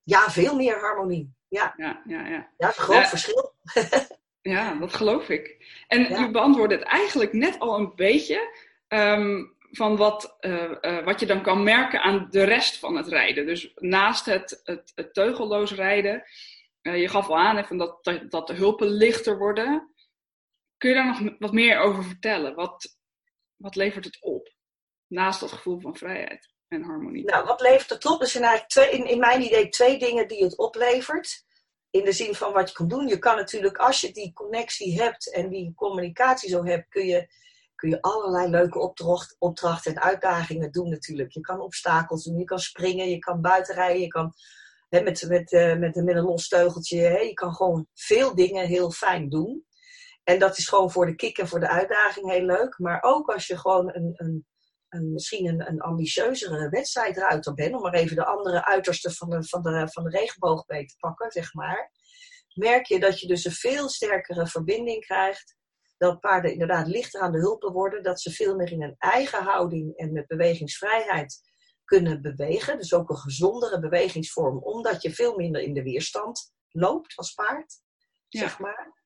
Ja, 0.03 0.31
veel 0.31 0.57
meer 0.57 0.81
harmonie. 0.81 1.35
Ja, 1.49 1.75
ja, 1.77 2.03
ja. 2.05 2.27
ja. 2.27 2.49
ja 2.57 2.67
een 2.67 2.73
groot 2.73 3.09
verschil. 3.09 3.53
Ja, 4.47 4.75
dat 4.75 4.95
geloof 4.95 5.29
ik. 5.29 5.57
En 5.87 6.13
u 6.13 6.31
beantwoordt 6.31 6.73
het 6.73 6.83
eigenlijk 6.83 7.33
net 7.33 7.59
al 7.59 7.79
een 7.79 7.93
beetje 7.95 8.57
ehm, 8.89 9.45
van 9.71 9.97
wat, 9.97 10.37
uh, 10.41 10.71
uh, 10.81 11.05
wat 11.05 11.21
je 11.21 11.27
dan 11.27 11.43
kan 11.43 11.63
merken 11.63 12.01
aan 12.01 12.27
de 12.31 12.45
rest 12.45 12.79
van 12.79 12.97
het 12.97 13.09
rijden. 13.09 13.47
Dus 13.47 13.73
naast 13.75 14.27
het, 14.27 14.61
het, 14.65 14.93
het 14.95 15.15
teugelloos 15.15 15.73
rijden, 15.73 16.23
uh, 16.83 17.01
je 17.01 17.09
gaf 17.09 17.29
al 17.29 17.39
aan 17.39 17.57
even 17.57 17.77
dat, 17.77 18.05
dat, 18.05 18.31
dat 18.31 18.47
de 18.47 18.55
hulpen 18.55 18.89
lichter 18.89 19.39
worden. 19.39 19.95
Kun 20.77 20.89
je 20.89 20.97
daar 20.97 21.07
nog 21.07 21.35
wat 21.39 21.53
meer 21.53 21.79
over 21.79 22.05
vertellen? 22.05 22.55
Wat, 22.55 22.99
wat 23.57 23.75
levert 23.75 24.05
het 24.05 24.19
op? 24.21 24.55
Naast 25.07 25.41
dat 25.41 25.53
gevoel 25.53 25.81
van 25.81 25.97
vrijheid 25.97 26.55
en 26.69 26.83
harmonie. 26.83 27.25
Nou, 27.25 27.45
wat 27.45 27.61
levert 27.61 27.91
het 27.91 28.07
op? 28.07 28.21
Er 28.21 28.27
zijn 28.27 28.45
eigenlijk 28.45 28.73
twee, 28.73 28.91
in, 28.91 29.11
in 29.11 29.19
mijn 29.19 29.43
idee 29.43 29.69
twee 29.69 29.99
dingen 29.99 30.29
die 30.29 30.45
het 30.45 30.57
oplevert 30.57 31.45
in 31.91 32.05
de 32.05 32.13
zin 32.13 32.35
van 32.35 32.53
wat 32.53 32.69
je 32.69 32.75
kan 32.75 32.89
doen. 32.89 33.09
Je 33.09 33.19
kan 33.19 33.37
natuurlijk, 33.37 33.77
als 33.77 34.01
je 34.01 34.13
die 34.13 34.33
connectie 34.33 35.01
hebt 35.03 35.33
en 35.33 35.49
die 35.49 35.73
communicatie 35.75 36.49
zo 36.49 36.65
hebt, 36.65 36.89
kun 36.89 37.07
je, 37.07 37.29
kun 37.75 37.91
je 37.91 38.03
allerlei 38.03 38.51
leuke 38.51 38.79
opdracht, 38.79 39.37
opdrachten 39.39 39.95
en 39.95 40.03
uitdagingen 40.03 40.73
doen 40.73 40.89
natuurlijk. 40.89 41.33
Je 41.33 41.41
kan 41.41 41.61
obstakels 41.61 42.25
doen, 42.25 42.39
je 42.39 42.45
kan 42.45 42.59
springen, 42.59 43.09
je 43.09 43.19
kan 43.19 43.41
buitenrijden, 43.41 44.01
je 44.01 44.09
kan 44.09 44.33
hè, 44.89 45.01
met, 45.01 45.29
met, 45.29 45.51
met, 45.79 45.95
met 45.95 46.17
een 46.17 46.21
los 46.21 46.49
teugeltje, 46.49 47.01
hè, 47.01 47.19
je 47.19 47.35
kan 47.35 47.55
gewoon 47.55 47.87
veel 47.95 48.35
dingen 48.35 48.67
heel 48.67 48.91
fijn 48.91 49.29
doen. 49.29 49.66
En 50.27 50.39
dat 50.39 50.59
is 50.59 50.69
gewoon 50.69 50.91
voor 50.91 51.07
de 51.07 51.15
kick 51.15 51.39
en 51.39 51.49
voor 51.49 51.61
de 51.61 51.69
uitdaging 51.69 52.31
heel 52.31 52.45
leuk. 52.45 52.79
Maar 52.79 53.03
ook 53.03 53.29
als 53.29 53.47
je 53.47 53.59
gewoon 53.59 53.95
een, 53.95 54.13
een 54.17 54.47
een, 54.89 55.13
misschien 55.13 55.47
een, 55.47 55.69
een 55.69 55.81
ambitieuzere 55.81 56.69
wedstrijdruiter 56.69 57.55
ben, 57.55 57.75
om 57.75 57.83
maar 57.83 57.95
even 57.95 58.17
de 58.17 58.25
andere 58.25 58.65
uiterste 58.65 59.11
van 59.11 59.31
de, 59.31 59.45
van, 59.45 59.63
de, 59.63 59.89
van 59.91 60.05
de 60.05 60.11
regenboog 60.11 60.67
mee 60.67 60.87
te 60.87 60.97
pakken, 60.99 61.31
zeg 61.31 61.55
maar, 61.55 61.91
merk 62.55 62.87
je 62.87 63.01
dat 63.01 63.21
je 63.21 63.27
dus 63.27 63.45
een 63.45 63.53
veel 63.53 63.89
sterkere 63.89 64.47
verbinding 64.47 65.05
krijgt. 65.05 65.57
Dat 65.97 66.21
paarden 66.21 66.53
inderdaad 66.53 66.87
lichter 66.87 67.21
aan 67.21 67.33
de 67.33 67.39
hulpen 67.39 67.73
worden, 67.73 68.03
dat 68.03 68.21
ze 68.21 68.31
veel 68.31 68.57
meer 68.57 68.73
in 68.73 68.83
een 68.83 68.95
eigen 68.99 69.43
houding 69.43 69.97
en 69.97 70.13
met 70.13 70.27
bewegingsvrijheid 70.27 71.41
kunnen 71.85 72.23
bewegen. 72.23 72.79
Dus 72.79 72.95
ook 72.95 73.11
een 73.11 73.17
gezondere 73.17 73.81
bewegingsvorm, 73.81 74.59
omdat 74.59 75.03
je 75.03 75.15
veel 75.15 75.37
minder 75.37 75.63
in 75.63 75.75
de 75.75 75.83
weerstand 75.83 76.53
loopt 76.69 77.17
als 77.17 77.35
paard, 77.35 77.81
zeg 78.29 78.59
maar. 78.59 79.05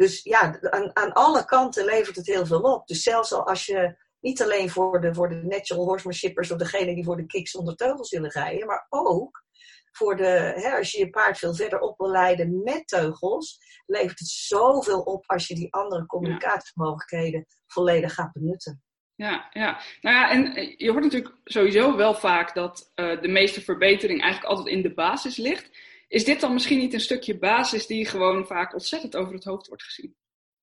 Dus 0.00 0.22
ja, 0.22 0.58
aan, 0.60 0.96
aan 0.96 1.12
alle 1.12 1.44
kanten 1.44 1.84
levert 1.84 2.16
het 2.16 2.26
heel 2.26 2.46
veel 2.46 2.60
op. 2.60 2.86
Dus 2.86 3.02
zelfs 3.02 3.32
al 3.32 3.46
als 3.46 3.66
je 3.66 3.96
niet 4.20 4.42
alleen 4.42 4.70
voor 4.70 5.00
de, 5.00 5.14
voor 5.14 5.28
de 5.28 5.34
natural 5.34 5.84
horsemanshipers 5.84 6.50
of 6.50 6.58
degene 6.58 6.94
die 6.94 7.04
voor 7.04 7.16
de 7.16 7.26
kicks 7.26 7.56
onder 7.56 7.76
teugels 7.76 8.10
willen 8.10 8.30
rijden, 8.30 8.66
maar 8.66 8.86
ook 8.88 9.44
voor 9.92 10.16
de, 10.16 10.52
hè, 10.54 10.76
als 10.76 10.92
je 10.92 10.98
je 10.98 11.10
paard 11.10 11.38
veel 11.38 11.54
verder 11.54 11.78
op 11.78 11.98
wil 11.98 12.10
leiden 12.10 12.62
met 12.62 12.88
teugels, 12.88 13.58
levert 13.86 14.18
het 14.18 14.28
zoveel 14.28 15.00
op 15.00 15.24
als 15.26 15.46
je 15.46 15.54
die 15.54 15.72
andere 15.72 16.06
communicatiemogelijkheden 16.06 17.46
volledig 17.66 18.14
gaat 18.14 18.32
benutten. 18.32 18.82
Ja, 19.14 19.46
ja. 19.50 19.80
Nou 20.00 20.16
ja, 20.16 20.30
en 20.30 20.54
eh, 20.54 20.74
je 20.76 20.90
hoort 20.90 21.02
natuurlijk 21.02 21.34
sowieso 21.44 21.96
wel 21.96 22.14
vaak 22.14 22.54
dat 22.54 22.92
uh, 22.94 23.20
de 23.20 23.28
meeste 23.28 23.60
verbetering 23.60 24.20
eigenlijk 24.20 24.52
altijd 24.52 24.76
in 24.76 24.82
de 24.82 24.94
basis 24.94 25.36
ligt. 25.36 25.70
Is 26.10 26.24
dit 26.24 26.40
dan 26.40 26.52
misschien 26.52 26.78
niet 26.78 26.94
een 26.94 27.00
stukje 27.00 27.38
basis 27.38 27.86
die 27.86 28.06
gewoon 28.06 28.46
vaak 28.46 28.72
ontzettend 28.72 29.16
over 29.16 29.34
het 29.34 29.44
hoofd 29.44 29.66
wordt 29.66 29.82
gezien? 29.82 30.16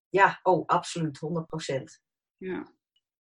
Ja, 0.08 0.40
oh, 0.42 0.66
absoluut, 0.66 1.18
100%. 1.70 1.82
Ja. 2.36 2.72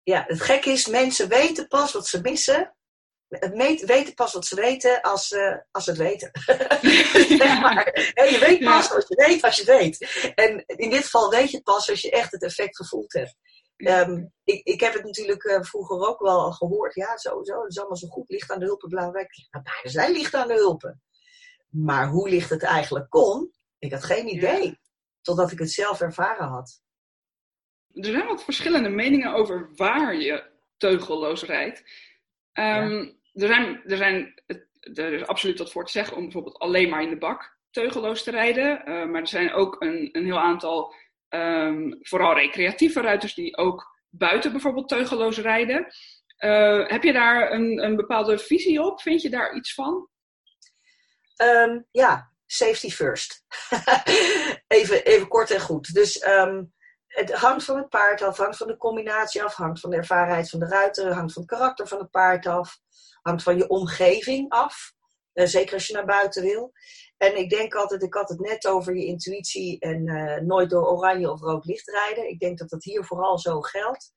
Ja, 0.02 0.24
het 0.26 0.40
gekke 0.40 0.70
is, 0.70 0.86
mensen 0.86 1.28
weten 1.28 1.68
pas 1.68 1.92
wat 1.92 2.06
ze 2.06 2.20
missen. 2.20 2.76
Het 3.28 3.84
weten 3.84 4.14
pas 4.14 4.32
wat 4.32 4.46
ze 4.46 4.54
weten 4.54 5.00
als, 5.00 5.30
uh, 5.30 5.56
als 5.70 5.84
ze 5.84 5.90
het 5.90 5.98
weten. 5.98 6.30
maar. 7.62 8.00
je 8.30 8.38
weet 8.40 8.58
pas 8.58 8.88
ja. 8.88 8.94
wat 8.94 9.08
je 9.08 9.24
weet 9.26 9.42
als 9.42 9.56
je 9.56 9.70
het 9.70 9.80
weet. 9.80 10.32
En 10.34 10.64
in 10.66 10.90
dit 10.90 11.04
geval 11.04 11.30
weet 11.30 11.50
je 11.50 11.56
het 11.56 11.64
pas 11.64 11.90
als 11.90 12.00
je 12.00 12.10
echt 12.10 12.32
het 12.32 12.42
effect 12.42 12.76
gevoeld 12.76 13.12
hebt. 13.12 13.36
Um, 13.76 14.32
ik, 14.44 14.66
ik 14.66 14.80
heb 14.80 14.92
het 14.92 15.04
natuurlijk 15.04 15.44
uh, 15.44 15.62
vroeger 15.62 16.08
ook 16.08 16.20
wel 16.20 16.40
al 16.40 16.52
gehoord. 16.52 16.94
Ja, 16.94 17.16
sowieso, 17.16 17.60
het 17.60 17.70
is 17.70 17.78
allemaal 17.78 17.96
zo 17.96 18.08
goed. 18.08 18.30
Licht 18.30 18.50
aan 18.50 18.58
de 18.58 18.64
hulpen, 18.64 18.88
belangrijk. 18.88 19.46
Nou, 19.50 19.64
bijna 19.64 19.90
zijn 19.90 20.12
licht 20.12 20.34
aan 20.34 20.48
de 20.48 20.54
hulpen. 20.54 21.02
Maar 21.70 22.08
hoe 22.08 22.28
licht 22.28 22.50
het 22.50 22.62
eigenlijk 22.62 23.10
kon, 23.10 23.52
ik 23.78 23.92
had 23.92 24.04
geen 24.04 24.28
idee. 24.28 24.78
Totdat 25.20 25.52
ik 25.52 25.58
het 25.58 25.70
zelf 25.70 26.00
ervaren 26.00 26.46
had. 26.46 26.82
Er 27.94 28.04
zijn 28.04 28.26
wat 28.26 28.44
verschillende 28.44 28.88
meningen 28.88 29.32
over 29.34 29.70
waar 29.74 30.14
je 30.14 30.50
teugelloos 30.76 31.42
rijdt. 31.42 31.78
Um, 32.52 33.18
er, 33.32 33.46
zijn, 33.46 33.82
er, 33.84 33.96
zijn, 33.96 34.42
er 34.94 35.12
is 35.12 35.26
absoluut 35.26 35.58
wat 35.58 35.72
voor 35.72 35.84
te 35.84 35.92
zeggen 35.92 36.16
om 36.16 36.22
bijvoorbeeld 36.22 36.58
alleen 36.58 36.88
maar 36.88 37.02
in 37.02 37.10
de 37.10 37.18
bak 37.18 37.58
teugelloos 37.70 38.22
te 38.22 38.30
rijden. 38.30 38.78
Uh, 38.78 39.06
maar 39.06 39.20
er 39.20 39.28
zijn 39.28 39.52
ook 39.52 39.82
een, 39.82 40.08
een 40.12 40.24
heel 40.24 40.40
aantal 40.40 40.94
Um, 41.30 41.98
vooral 42.00 42.34
recreatieve 42.34 43.00
ruiters 43.00 43.34
die 43.34 43.56
ook 43.56 43.98
buiten 44.08 44.52
bijvoorbeeld 44.52 44.88
teugeloos 44.88 45.38
rijden. 45.38 45.86
Uh, 46.44 46.88
heb 46.88 47.02
je 47.02 47.12
daar 47.12 47.52
een, 47.52 47.84
een, 47.84 47.96
bepaalde 47.96 48.38
visie 48.38 48.82
op? 48.82 49.00
Vind 49.00 49.22
je 49.22 49.30
daar 49.30 49.54
iets 49.54 49.74
van? 49.74 50.08
Um, 51.42 51.86
ja, 51.90 52.30
safety 52.46 52.90
first. 52.90 53.44
even, 54.66 55.04
even 55.04 55.28
kort 55.28 55.50
en 55.50 55.60
goed. 55.60 55.94
Dus 55.94 56.26
um, 56.26 56.72
het 57.06 57.32
hangt 57.32 57.64
van 57.64 57.76
het 57.76 57.88
paard 57.88 58.22
af, 58.22 58.36
hangt 58.36 58.56
van 58.56 58.66
de 58.66 58.76
combinatie 58.76 59.42
af, 59.42 59.54
hangt 59.54 59.80
van 59.80 59.90
de 59.90 59.96
ervarenheid 59.96 60.50
van 60.50 60.60
de 60.60 60.66
ruiter, 60.66 61.12
hangt 61.12 61.32
van 61.32 61.42
het 61.42 61.50
karakter 61.50 61.88
van 61.88 61.98
het 61.98 62.10
paard 62.10 62.46
af, 62.46 62.78
hangt 63.22 63.42
van 63.42 63.56
je 63.56 63.68
omgeving 63.68 64.50
af. 64.50 64.92
Uh, 65.34 65.46
zeker 65.46 65.74
als 65.74 65.86
je 65.86 65.92
naar 65.92 66.04
buiten 66.04 66.42
wil. 66.42 66.72
En 67.16 67.38
ik 67.38 67.50
denk 67.50 67.74
altijd, 67.74 68.02
ik 68.02 68.14
had 68.14 68.28
het 68.28 68.40
net 68.40 68.66
over 68.66 68.96
je 68.96 69.04
intuïtie 69.04 69.78
en 69.78 70.06
uh, 70.06 70.36
nooit 70.36 70.70
door 70.70 70.86
oranje 70.86 71.30
of 71.30 71.40
rood 71.40 71.64
licht 71.64 71.88
rijden. 71.88 72.28
Ik 72.28 72.40
denk 72.40 72.58
dat 72.58 72.68
dat 72.68 72.84
hier 72.84 73.04
vooral 73.04 73.38
zo 73.38 73.60
geldt. 73.60 74.12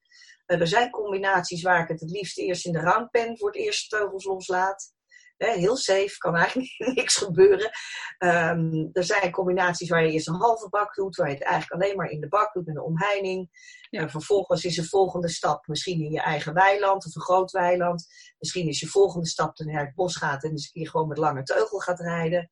Uh, 0.47 0.59
er 0.59 0.67
zijn 0.67 0.89
combinaties 0.89 1.61
waar 1.61 1.81
ik 1.81 1.87
het 1.87 1.99
het 1.99 2.09
liefst 2.09 2.37
eerst 2.37 2.65
in 2.65 2.71
de 2.71 2.79
rangpen 2.79 3.37
voor 3.37 3.47
het 3.47 3.57
eerst 3.57 3.89
teugels 3.89 4.25
loslaat. 4.25 4.93
Heel 5.37 5.77
safe, 5.77 6.17
kan 6.17 6.35
eigenlijk 6.35 6.73
niks 6.95 7.15
gebeuren. 7.15 7.71
Um, 8.19 8.89
er 8.93 9.03
zijn 9.03 9.31
combinaties 9.31 9.89
waar 9.89 10.05
je 10.05 10.11
eerst 10.11 10.27
een 10.27 10.35
halve 10.35 10.69
bak 10.69 10.93
doet, 10.93 11.15
waar 11.15 11.27
je 11.27 11.33
het 11.33 11.43
eigenlijk 11.43 11.83
alleen 11.83 11.97
maar 11.97 12.09
in 12.09 12.21
de 12.21 12.27
bak 12.27 12.53
doet 12.53 12.65
met 12.65 12.75
een 12.75 12.81
omheining. 12.81 13.49
Ja. 13.89 14.01
En 14.01 14.09
vervolgens 14.09 14.65
is 14.65 14.75
de 14.75 14.87
volgende 14.87 15.29
stap 15.29 15.67
misschien 15.67 16.01
in 16.01 16.11
je 16.11 16.21
eigen 16.21 16.53
weiland 16.53 17.05
of 17.05 17.15
een 17.15 17.21
groot 17.21 17.51
weiland. 17.51 18.05
Misschien 18.37 18.67
is 18.67 18.79
je 18.79 18.87
volgende 18.87 19.27
stap 19.27 19.55
dat 19.55 19.67
je 19.67 19.73
naar 19.73 19.85
het 19.85 19.95
bos 19.95 20.15
gaat 20.15 20.43
en 20.43 20.49
eens 20.49 20.65
een 20.65 20.71
keer 20.71 20.89
gewoon 20.89 21.07
met 21.07 21.17
lange 21.17 21.43
teugel 21.43 21.79
gaat 21.79 21.99
rijden. 21.99 22.49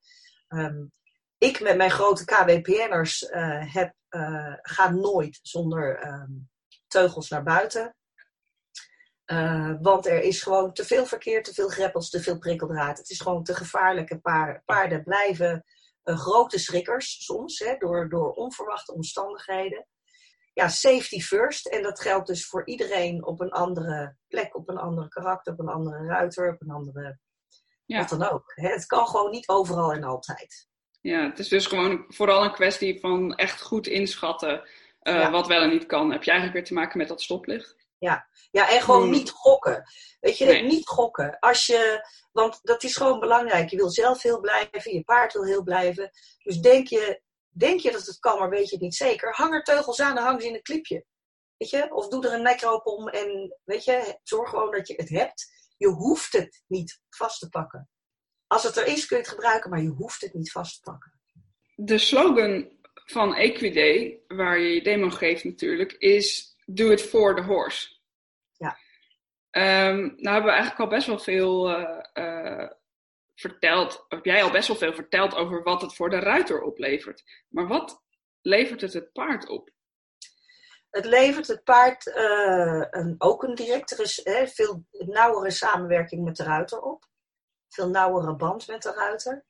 Um, 0.48 0.92
ik 1.38 1.60
met 1.60 1.78
mijn 1.78 1.92
grote 1.92 2.26
KWPN'ers 2.26 3.22
uh, 3.22 3.74
heb, 3.74 3.94
uh, 4.10 4.54
ga 4.62 4.90
nooit 4.90 5.40
zonder 5.42 6.08
um, 6.08 6.50
teugels 6.88 7.30
naar 7.30 7.44
buiten. 7.44 7.96
Uh, 9.32 9.74
want 9.82 10.06
er 10.06 10.22
is 10.22 10.42
gewoon 10.42 10.74
te 10.74 10.86
veel 10.86 11.06
verkeer, 11.06 11.44
te 11.44 11.54
veel 11.54 11.68
greppels, 11.68 12.10
te 12.10 12.22
veel 12.22 12.38
prikkeldraad. 12.38 12.98
Het 12.98 13.10
is 13.10 13.22
gewoon 13.22 13.44
te 13.44 13.54
gevaarlijk. 13.54 14.10
En 14.10 14.22
paarden 14.66 15.04
blijven 15.04 15.66
grote 16.04 16.60
schrikkers 16.60 17.26
soms, 17.26 17.60
hè, 17.60 17.76
door, 17.78 18.10
door 18.10 18.34
onverwachte 18.34 18.94
omstandigheden. 18.94 19.88
Ja, 20.54 20.68
safety 20.68 21.20
first. 21.20 21.68
En 21.68 21.84
dat 21.84 22.02
geldt 22.02 22.28
dus 22.28 22.48
voor 22.48 22.68
iedereen 22.68 23.26
op 23.26 23.42
een 23.42 23.52
andere 23.52 24.16
plek, 24.28 24.56
op 24.56 24.70
een 24.70 24.78
andere 24.78 25.08
karakter, 25.08 25.54
op 25.54 25.60
een 25.60 25.68
andere 25.68 26.06
ruiter, 26.06 26.54
op 26.54 26.62
een 26.62 26.72
andere 26.72 27.20
ja. 27.92 28.00
Wat 28.00 28.10
dan 28.10 28.30
ook. 28.30 28.52
Het 28.56 28.86
kan 28.86 29.08
gewoon 29.08 29.32
niet 29.32 29.48
overal 29.48 29.94
en 29.94 30.04
altijd. 30.04 30.68
Ja, 31.02 31.30
het 31.30 31.40
is 31.40 31.48
dus 31.48 31.66
gewoon 31.66 32.06
vooral 32.08 32.44
een 32.44 32.52
kwestie 32.52 33.00
van 33.00 33.36
echt 33.36 33.62
goed 33.62 33.88
inschatten 33.88 34.64
uh, 35.04 35.32
wat 35.32 35.48
wel 35.48 35.62
en 35.62 35.70
niet 35.70 35.86
kan. 35.86 36.12
Heb 36.12 36.24
je 36.24 36.32
eigenlijk 36.32 36.60
weer 36.60 36.68
te 36.68 36.74
maken 36.74 36.98
met 36.98 37.08
dat 37.08 37.22
stoplicht? 37.22 37.76
Ja, 38.02 38.28
ja 38.52 38.70
en 38.70 38.82
gewoon 38.82 39.10
niet 39.10 39.30
gokken. 39.30 39.84
Weet 40.20 40.38
je, 40.38 40.46
nee. 40.46 40.64
niet 40.64 40.88
gokken. 40.88 41.40
Als 41.40 41.66
je, 41.66 42.10
want 42.32 42.60
dat 42.62 42.84
is 42.84 42.96
gewoon 42.96 43.20
belangrijk. 43.20 43.70
Je 43.70 43.78
wil 43.78 43.90
zelf 43.90 44.22
heel 44.22 44.40
blijven, 44.40 44.94
je 44.94 45.04
paard 45.04 45.34
wil 45.34 45.46
heel 45.46 45.64
blijven. 45.64 46.12
Dus 46.44 46.60
denk 46.60 46.88
je, 46.88 47.22
denk 47.50 47.80
je 47.80 47.92
dat 47.92 48.06
het 48.06 48.20
kan, 48.20 48.40
maar 48.40 48.50
weet 48.50 48.66
je 48.66 48.76
het 48.76 48.84
niet 48.84 48.96
zeker. 48.96 49.36
Hang 49.36 49.54
er 49.54 49.64
teugels 49.64 50.02
aan 50.02 50.18
en 50.18 50.24
hang 50.24 50.42
ze 50.42 50.48
in 50.48 50.54
een 50.54 50.62
klipje. 50.62 51.06
Weet 51.58 51.70
je? 51.70 51.94
Of 51.94 52.08
doe 52.08 52.28
er 52.28 52.34
een 52.34 52.42
nekroop 52.42 52.86
om 52.86 53.08
en 53.08 53.58
weet 53.64 53.84
je, 53.84 54.20
zorg 54.24 54.50
gewoon 54.50 54.72
dat 54.72 54.88
je 54.88 54.94
het 54.96 55.10
hebt. 55.10 55.46
Je 55.78 55.88
hoeft 55.88 56.34
het 56.34 56.64
niet 56.68 57.02
vast 57.10 57.40
te 57.40 57.50
pakken. 57.50 57.90
Als 58.48 58.64
het 58.64 58.78
er 58.78 58.88
is, 58.88 59.06
kun 59.06 59.18
je 59.18 59.24
het 59.24 59.32
gebruiken, 59.32 59.70
maar 59.70 59.82
je 59.82 59.90
hoeft 59.90 60.22
het 60.22 60.34
niet 60.34 60.52
vast 60.52 60.76
te 60.76 60.92
pakken. 60.92 61.22
De 61.76 61.98
slogan 61.98 62.70
van 62.94 63.36
Equiday, 63.36 64.20
waar 64.28 64.60
je 64.60 64.74
je 64.74 64.84
demo 64.84 65.10
geeft 65.10 65.44
natuurlijk, 65.44 65.92
is 65.92 66.51
Do 66.66 66.92
it 66.92 67.02
for 67.02 67.36
the 67.36 67.42
horse. 67.42 68.00
Ja. 68.58 68.78
Um, 69.52 69.98
nou 69.98 70.34
hebben 70.34 70.44
we 70.44 70.58
eigenlijk 70.58 70.80
al 70.80 70.88
best 70.88 71.08
wel 71.08 71.20
veel 71.20 71.80
uh, 71.80 72.00
uh, 72.14 72.70
verteld, 73.36 74.06
heb 74.08 74.26
jij 74.26 74.44
al 74.44 74.52
best 74.52 74.68
wel 74.68 74.78
veel 74.78 74.94
verteld 74.94 75.36
over 75.36 75.64
wat 75.64 75.82
het 75.82 75.96
voor 75.96 76.10
de 76.10 76.20
ruiter 76.20 76.62
oplevert. 76.62 77.24
Maar 77.48 77.68
wat 77.68 78.04
levert 78.42 78.82
het 78.82 78.94
het 78.94 79.12
paard 79.12 79.50
op? 79.50 79.70
Het 80.90 81.06
levert 81.06 81.48
het 81.48 81.64
paard 81.64 82.06
uh, 82.06 82.86
een, 82.90 83.16
ook 83.18 83.44
een 83.44 83.56
directere, 83.56 84.22
hè, 84.24 84.48
veel 84.48 84.86
nauwere 84.90 85.52
samenwerking 85.52 86.24
met 86.24 86.36
de 86.36 86.44
ruiter 86.44 86.82
op. 86.82 87.06
Veel 87.70 87.90
nauwere 87.90 88.36
band 88.36 88.68
met 88.68 88.82
de 88.82 88.94
ruiter. 88.94 89.46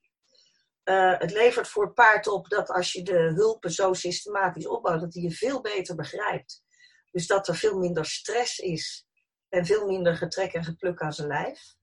Uh, 0.84 1.20
het 1.20 1.32
levert 1.32 1.68
voor 1.68 1.84
het 1.84 1.94
paard 1.94 2.28
op 2.28 2.50
dat 2.50 2.70
als 2.70 2.92
je 2.92 3.04
de 3.04 3.34
hulpen 3.36 3.72
zo 3.72 3.94
systematisch 3.94 4.68
opbouwt, 4.68 5.02
dat 5.02 5.14
hij 5.14 5.24
je 5.24 5.32
veel 5.32 5.62
beter 5.62 5.96
begrijpt. 5.96 6.64
Dus 7.12 7.28
dat 7.28 7.48
er 7.48 7.56
veel 7.56 7.78
minder 7.78 8.06
stress 8.06 8.60
is 8.60 9.06
en 9.50 9.66
veel 9.66 9.88
minder 9.88 10.16
getrek 10.18 10.54
en 10.54 10.64
gepluk 10.64 11.02
aan 11.02 11.14
zijn 11.14 11.28
lijf. 11.28 11.76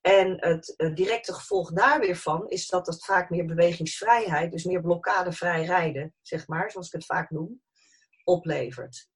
En 0.00 0.36
het, 0.46 0.74
directe 0.94 1.32
gevolg 1.32 1.72
daar 1.72 2.00
weer 2.00 2.16
van 2.16 2.48
is 2.48 2.66
dat 2.66 2.86
het 2.86 3.04
vaak 3.04 3.30
meer 3.30 3.46
bewegingsvrijheid, 3.46 4.50
dus 4.50 4.64
meer 4.64 4.80
blokkadevrij 4.80 5.64
rijden, 5.64 6.14
zeg 6.22 6.46
maar, 6.46 6.70
zoals 6.70 6.86
ik 6.86 6.92
het 6.92 7.04
vaak 7.04 7.30
noem, 7.30 7.62
oplevert. 8.24 9.08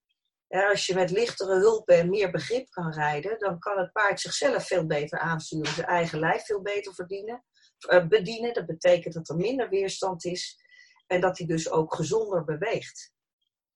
als 0.49 0.87
je 0.87 0.95
met 0.95 1.11
lichtere 1.11 1.59
hulpen 1.59 1.99
en 1.99 2.11
meer 2.11 2.31
begrip 2.31 2.71
kan 2.71 2.93
rijden, 2.93 3.39
dan 3.39 3.59
kan 3.59 3.79
het 3.79 3.93
paard 3.93 4.21
zichzelf 4.21 4.67
veel 4.67 4.87
beter 4.87 5.19
aansturen, 5.19 5.73
zijn 5.73 5.87
eigen 5.87 6.19
lijf 6.19 6.45
veel 6.45 6.63
beter 6.63 6.95
verdienen, 6.95 7.45
uh, 7.89 8.07
bedienen. 8.07 8.55
Dat 8.55 8.67
betekent 8.67 9.15
dat 9.15 9.29
er 9.29 9.37
minder 9.37 9.69
weerstand 9.69 10.25
is 10.25 10.59
en 11.07 11.21
dat 11.21 11.39
hij 11.39 11.47
dus 11.47 11.71
ook 11.71 11.95
gezonder 11.95 12.45
beweegt. 12.45 13.13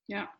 Ja. 0.05 0.38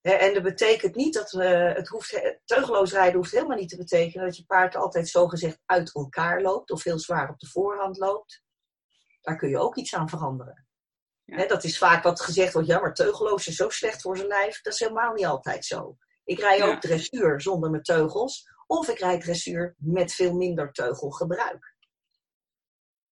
En 0.00 0.34
dat 0.34 0.42
betekent 0.42 0.94
niet 0.94 1.14
dat 1.14 1.32
uh, 1.32 1.74
het 1.74 1.88
hoeft, 1.88 2.38
teugeloos 2.44 2.92
rijden 2.92 3.16
hoeft 3.16 3.32
helemaal 3.32 3.56
niet 3.56 3.68
te 3.68 3.76
betekenen 3.76 4.26
dat 4.26 4.36
je 4.36 4.44
paard 4.44 4.76
altijd 4.76 5.08
zogezegd 5.08 5.58
uit 5.66 5.94
elkaar 5.94 6.42
loopt 6.42 6.70
of 6.70 6.84
heel 6.84 6.98
zwaar 6.98 7.30
op 7.30 7.38
de 7.38 7.46
voorhand 7.46 7.98
loopt. 7.98 8.42
Daar 9.20 9.36
kun 9.36 9.48
je 9.48 9.58
ook 9.58 9.76
iets 9.76 9.94
aan 9.94 10.08
veranderen. 10.08 10.68
Ja. 11.24 11.46
dat 11.46 11.64
is 11.64 11.78
vaak 11.78 12.02
wat 12.02 12.20
gezegd 12.20 12.52
wordt, 12.52 12.68
ja, 12.68 12.80
maar 12.80 12.94
teugeloos 12.94 13.46
is 13.46 13.56
zo 13.56 13.68
slecht 13.68 14.02
voor 14.02 14.16
zijn 14.16 14.28
lijf. 14.28 14.60
Dat 14.60 14.72
is 14.72 14.78
helemaal 14.78 15.12
niet 15.12 15.26
altijd 15.26 15.64
zo. 15.64 15.96
Ik 16.24 16.38
rij 16.38 16.62
ook 16.62 16.80
dressuur 16.80 17.40
zonder 17.40 17.70
mijn 17.70 17.82
teugels, 17.82 18.48
of 18.66 18.88
ik 18.88 18.98
rijd 18.98 19.20
dressuur 19.20 19.74
met 19.78 20.12
veel 20.12 20.34
minder 20.34 20.72
teugelgebruik. 20.72 21.76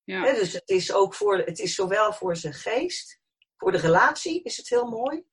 Ja. 0.05 0.33
dus 0.35 0.53
het 0.53 0.69
is, 0.69 0.93
ook 0.93 1.15
voor, 1.15 1.39
het 1.39 1.59
is 1.59 1.75
zowel 1.75 2.13
voor 2.13 2.37
zijn 2.37 2.55
geest, 2.55 3.21
voor 3.57 3.73
de 3.73 3.79
relatie 3.79 4.43
is 4.43 4.57
het 4.57 4.69
heel 4.69 4.89
mooi. 4.89 5.25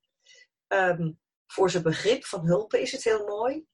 Um, 0.68 1.20
voor 1.56 1.70
zijn 1.70 1.84
begrip 1.84 2.26
van 2.26 2.46
hulpen 2.46 2.82
is 2.82 2.92
het 2.92 3.04
heel 3.04 3.26
mooi. 3.26 3.66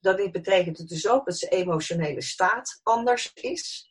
Dat 0.00 0.32
betekent 0.32 0.78
het 0.78 0.88
dus 0.88 1.08
ook 1.08 1.26
dat 1.26 1.38
zijn 1.38 1.52
emotionele 1.52 2.22
staat 2.22 2.80
anders 2.82 3.32
is. 3.32 3.88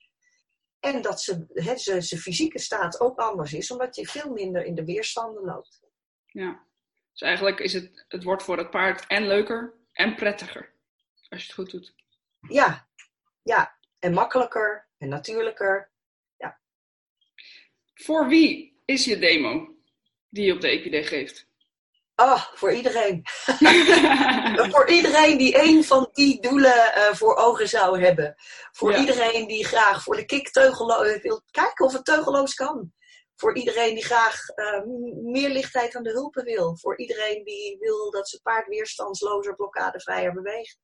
En 0.79 1.01
dat 1.01 1.21
zijn, 1.21 1.49
zijn, 1.53 2.03
zijn 2.03 2.21
fysieke 2.21 2.59
staat 2.59 2.99
ook 2.99 3.19
anders 3.19 3.53
is, 3.53 3.71
omdat 3.71 3.95
je 3.95 4.07
veel 4.07 4.31
minder 4.31 4.65
in 4.65 4.75
de 4.75 4.85
weerstanden 4.85 5.43
loopt. 5.43 5.81
Ja, 6.25 6.65
dus 7.11 7.21
eigenlijk 7.21 7.59
is 7.59 7.73
het, 7.73 8.05
het 8.07 8.23
wordt 8.23 8.43
voor 8.43 8.57
het 8.57 8.69
paard 8.69 9.07
en 9.07 9.27
leuker 9.27 9.73
en 9.91 10.15
prettiger. 10.15 10.73
Als 11.29 11.41
je 11.41 11.45
het 11.45 11.55
goed 11.55 11.71
doet. 11.71 11.95
Ja, 12.49 12.87
ja. 13.43 13.77
En 13.99 14.13
makkelijker 14.13 14.87
en 14.97 15.09
natuurlijker. 15.09 15.91
Ja. 16.37 16.59
Voor 17.93 18.27
wie 18.27 18.81
is 18.85 19.05
je 19.05 19.17
demo 19.17 19.75
die 20.29 20.45
je 20.45 20.53
op 20.53 20.61
de 20.61 20.67
EPD 20.67 21.07
geeft? 21.07 21.46
Ah, 22.19 22.45
voor 22.53 22.71
iedereen. 22.73 23.21
voor 24.73 24.89
iedereen 24.89 25.37
die 25.37 25.61
een 25.61 25.83
van 25.83 26.09
die 26.13 26.41
doelen 26.41 26.93
uh, 26.97 27.13
voor 27.13 27.35
ogen 27.35 27.69
zou 27.69 28.01
hebben. 28.01 28.35
Voor 28.71 28.95
iedereen 28.95 29.47
die 29.47 29.65
graag 29.65 30.03
voor 30.03 30.15
de 30.15 30.25
kick 30.25 30.49
teugelloos 30.49 31.21
wil 31.21 31.41
kijken 31.51 31.85
of 31.85 31.93
het 31.93 32.05
teugelloos 32.05 32.53
kan. 32.53 32.93
Voor 33.35 33.55
iedereen 33.55 33.93
die 33.93 34.05
graag 34.05 34.39
uh, 34.55 34.81
meer 35.23 35.49
lichtheid 35.49 35.95
aan 35.95 36.03
de 36.03 36.11
hulpen 36.11 36.43
wil. 36.43 36.77
Voor 36.77 36.97
iedereen 36.97 37.43
die 37.43 37.77
wil 37.79 38.11
dat 38.11 38.29
zijn 38.29 38.41
paard 38.41 38.67
weerstandslozer 38.67 39.55
blokkadevrijer 39.55 40.33
beweegt. 40.33 40.79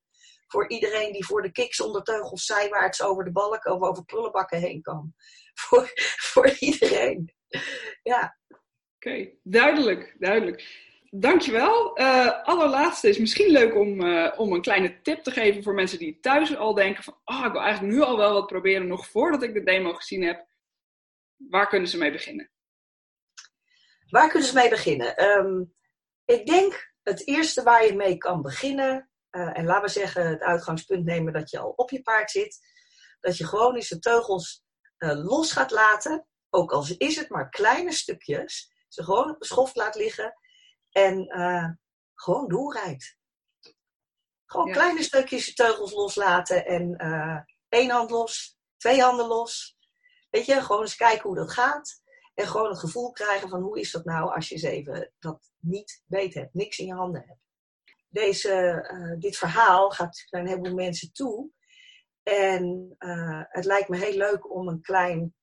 Voor 0.47 0.69
iedereen 0.69 1.11
die 1.11 1.25
voor 1.25 1.41
de 1.41 1.51
kick 1.51 1.73
zonder 1.73 2.03
teugels 2.03 2.45
zijwaarts 2.45 3.01
over 3.01 3.23
de 3.23 3.31
balk 3.31 3.65
of 3.65 3.81
over 3.81 4.03
prullenbakken 4.05 4.59
heen 4.59 4.81
kan. 4.81 5.13
Voor, 5.61 5.91
voor 6.17 6.49
iedereen. 6.59 7.33
Ja. 8.03 8.37
Oké, 8.95 9.29
duidelijk, 9.43 10.15
duidelijk. 10.19 10.91
Dankjewel. 11.15 11.99
Uh, 11.99 12.43
allerlaatste 12.43 13.09
is 13.09 13.17
misschien 13.17 13.51
leuk 13.51 13.75
om, 13.75 14.01
uh, 14.01 14.33
om 14.37 14.53
een 14.53 14.61
kleine 14.61 15.01
tip 15.01 15.23
te 15.23 15.31
geven 15.31 15.63
voor 15.63 15.73
mensen 15.73 15.99
die 15.99 16.19
thuis 16.19 16.57
al 16.57 16.73
denken 16.73 17.03
van, 17.03 17.19
oh, 17.23 17.45
ik 17.45 17.51
wil 17.51 17.61
eigenlijk 17.61 17.93
nu 17.93 18.01
al 18.01 18.17
wel 18.17 18.33
wat 18.33 18.47
proberen, 18.47 18.87
nog 18.87 19.07
voordat 19.07 19.43
ik 19.43 19.53
de 19.53 19.63
demo 19.63 19.93
gezien 19.93 20.23
heb. 20.23 20.47
Waar 21.35 21.67
kunnen 21.67 21.89
ze 21.89 21.97
mee 21.97 22.11
beginnen? 22.11 22.51
Waar 24.09 24.29
kunnen 24.29 24.47
ze 24.47 24.55
mee 24.55 24.69
beginnen? 24.69 25.23
Um, 25.23 25.73
ik 26.25 26.45
denk 26.45 26.93
het 27.03 27.27
eerste 27.27 27.63
waar 27.63 27.85
je 27.85 27.95
mee 27.95 28.17
kan 28.17 28.41
beginnen, 28.41 29.09
uh, 29.31 29.57
en 29.57 29.65
laten 29.65 29.83
we 29.83 29.89
zeggen 29.89 30.27
het 30.27 30.41
uitgangspunt 30.41 31.05
nemen 31.05 31.33
dat 31.33 31.49
je 31.49 31.59
al 31.59 31.73
op 31.75 31.89
je 31.89 32.01
paard 32.01 32.31
zit, 32.31 32.59
dat 33.19 33.37
je 33.37 33.47
gewoon 33.47 33.75
eens 33.75 33.89
de 33.89 33.99
teugels 33.99 34.63
los 34.97 35.51
gaat 35.51 35.71
laten, 35.71 36.27
ook 36.49 36.71
al 36.71 36.85
is 36.97 37.15
het 37.15 37.29
maar 37.29 37.49
kleine 37.49 37.91
stukjes, 37.91 38.71
ze 38.87 39.03
gewoon 39.03 39.29
op 39.29 39.39
de 39.39 39.45
schoft 39.45 39.75
laat 39.75 39.95
liggen 39.95 40.41
en 40.93 41.37
uh, 41.37 41.69
gewoon 42.13 42.47
doorrijdt. 42.47 43.17
Gewoon 44.45 44.71
kleine 44.71 45.03
stukjes 45.03 45.53
teugels 45.53 45.91
loslaten 45.91 46.65
en 46.65 47.05
uh, 47.05 47.39
één 47.69 47.89
hand 47.89 48.09
los, 48.09 48.57
twee 48.77 49.01
handen 49.01 49.27
los. 49.27 49.77
Weet 50.29 50.45
je, 50.45 50.61
gewoon 50.61 50.81
eens 50.81 50.95
kijken 50.95 51.23
hoe 51.23 51.35
dat 51.35 51.51
gaat. 51.51 52.01
En 52.33 52.47
gewoon 52.47 52.69
het 52.69 52.79
gevoel 52.79 53.11
krijgen 53.11 53.49
van 53.49 53.61
hoe 53.61 53.79
is 53.79 53.91
dat 53.91 54.05
nou 54.05 54.33
als 54.35 54.49
je 54.49 54.55
eens 54.55 54.63
even 54.63 55.13
dat 55.19 55.51
niet 55.59 56.03
weet 56.05 56.33
hebt, 56.33 56.53
niks 56.53 56.77
in 56.77 56.85
je 56.85 56.93
handen 56.93 57.23
hebt. 57.27 57.39
Deze, 58.07 58.87
uh, 58.91 59.19
dit 59.19 59.37
verhaal 59.37 59.91
gaat 59.91 60.25
naar 60.29 60.41
een 60.41 60.47
heleboel 60.47 60.73
mensen 60.73 61.13
toe. 61.13 61.49
En 62.23 62.95
uh, 62.99 63.41
het 63.47 63.65
lijkt 63.65 63.89
me 63.89 63.97
heel 63.97 64.17
leuk 64.17 64.51
om 64.51 64.67
een 64.67 64.81
klein 64.81 65.35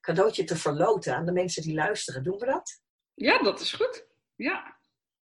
cadeautje 0.00 0.44
te 0.44 0.56
verloten 0.56 1.16
aan 1.16 1.26
de 1.26 1.32
mensen 1.32 1.62
die 1.62 1.74
luisteren. 1.74 2.22
Doen 2.22 2.38
we 2.38 2.46
dat? 2.46 2.80
Ja, 3.14 3.42
dat 3.42 3.60
is 3.60 3.72
goed. 3.72 4.06
Ja. 4.34 4.80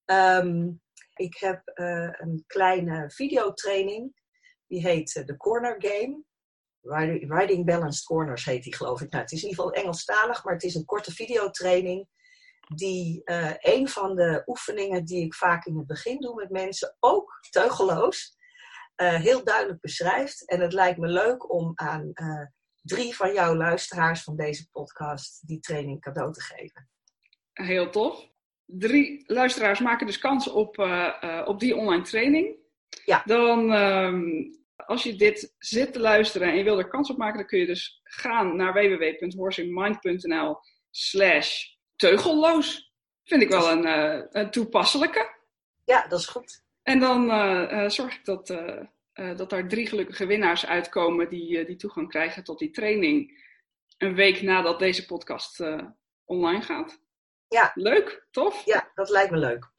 Um, 0.06 0.80
ik 1.14 1.36
heb 1.36 1.62
uh, 1.74 2.10
een 2.12 2.44
kleine 2.46 3.10
videotraining. 3.10 4.14
Die 4.66 4.80
heet 4.80 5.14
uh, 5.14 5.24
de 5.24 5.36
Corner 5.36 5.76
Game. 5.78 6.22
Riding, 7.28 7.64
Balanced 7.64 8.04
Corners 8.04 8.44
heet 8.44 8.62
die, 8.62 8.76
geloof 8.76 9.00
ik. 9.00 9.10
Nou, 9.10 9.22
het 9.22 9.32
is 9.32 9.42
in 9.42 9.48
ieder 9.48 9.64
geval 9.64 9.80
Engelstalig, 9.80 10.44
maar 10.44 10.52
het 10.52 10.62
is 10.62 10.74
een 10.74 10.84
korte 10.84 11.12
videotraining. 11.12 12.08
Die 12.74 13.22
uh, 13.24 13.52
een 13.58 13.88
van 13.88 14.16
de 14.16 14.42
oefeningen 14.46 15.04
die 15.04 15.24
ik 15.24 15.34
vaak 15.34 15.64
in 15.64 15.76
het 15.76 15.86
begin 15.86 16.20
doe 16.20 16.34
met 16.34 16.50
mensen, 16.50 16.96
ook 17.00 17.38
teugeloos, 17.50 18.36
heel 18.96 19.44
duidelijk 19.44 19.80
beschrijft. 19.80 20.48
En 20.48 20.60
het 20.60 20.72
lijkt 20.72 20.98
me 20.98 21.06
leuk 21.06 21.52
om 21.52 21.72
aan 21.74 22.12
drie 22.82 23.16
van 23.16 23.32
jouw 23.32 23.54
luisteraars 23.54 24.22
van 24.22 24.36
deze 24.36 24.68
podcast 24.70 25.46
die 25.46 25.60
training 25.60 26.00
cadeau 26.00 26.32
te 26.32 26.42
geven. 26.42 26.90
Heel 27.52 27.90
tof 27.90 28.34
drie 28.66 29.24
luisteraars 29.26 29.80
maken 29.80 30.06
dus 30.06 30.18
kans 30.18 30.48
op, 30.48 30.78
uh, 30.78 31.14
uh, 31.24 31.42
op 31.44 31.60
die 31.60 31.76
online 31.76 32.02
training. 32.02 32.56
Ja. 33.04 33.22
Dan, 33.24 33.72
um, 33.72 34.50
als 34.76 35.02
je 35.02 35.16
dit 35.16 35.54
zit 35.58 35.92
te 35.92 36.00
luisteren 36.00 36.48
en 36.48 36.56
je 36.56 36.64
wil 36.64 36.78
er 36.78 36.88
kans 36.88 37.10
op 37.10 37.16
maken, 37.16 37.38
dan 37.38 37.46
kun 37.46 37.58
je 37.58 37.66
dus 37.66 38.00
gaan 38.04 38.56
naar 38.56 38.72
www.horsingmind.nl 38.72 40.58
slash 40.90 41.64
teugelloos. 41.96 42.92
Vind 43.24 43.42
ik 43.42 43.48
wel 43.48 43.70
een, 43.70 43.86
uh, 43.86 44.20
een, 44.30 44.50
toepasselijke. 44.50 45.34
Ja, 45.84 46.06
dat 46.06 46.18
is 46.18 46.26
goed. 46.26 46.64
En 46.82 46.98
dan 46.98 47.30
zorg 47.90 48.14
ik 48.14 48.24
dat, 48.24 48.46
dat 49.36 49.50
daar 49.50 49.68
drie 49.68 49.86
gelukkige 49.86 50.26
winnaars 50.26 50.66
uitkomen 50.66 51.28
die, 51.28 51.64
die 51.64 51.76
toegang 51.76 52.08
krijgen 52.08 52.44
tot 52.44 52.58
die 52.58 52.70
training. 52.70 53.44
Een 53.98 54.14
week 54.14 54.42
nadat 54.42 54.78
deze 54.78 55.06
podcast 55.06 55.64
online 56.24 56.62
gaat. 56.62 57.00
Ja. 57.48 57.70
Leuk, 57.74 58.26
tof? 58.30 58.64
Ja, 58.64 58.90
dat 58.94 59.10
lijkt 59.10 59.30
me 59.30 59.36
leuk. 59.36 59.70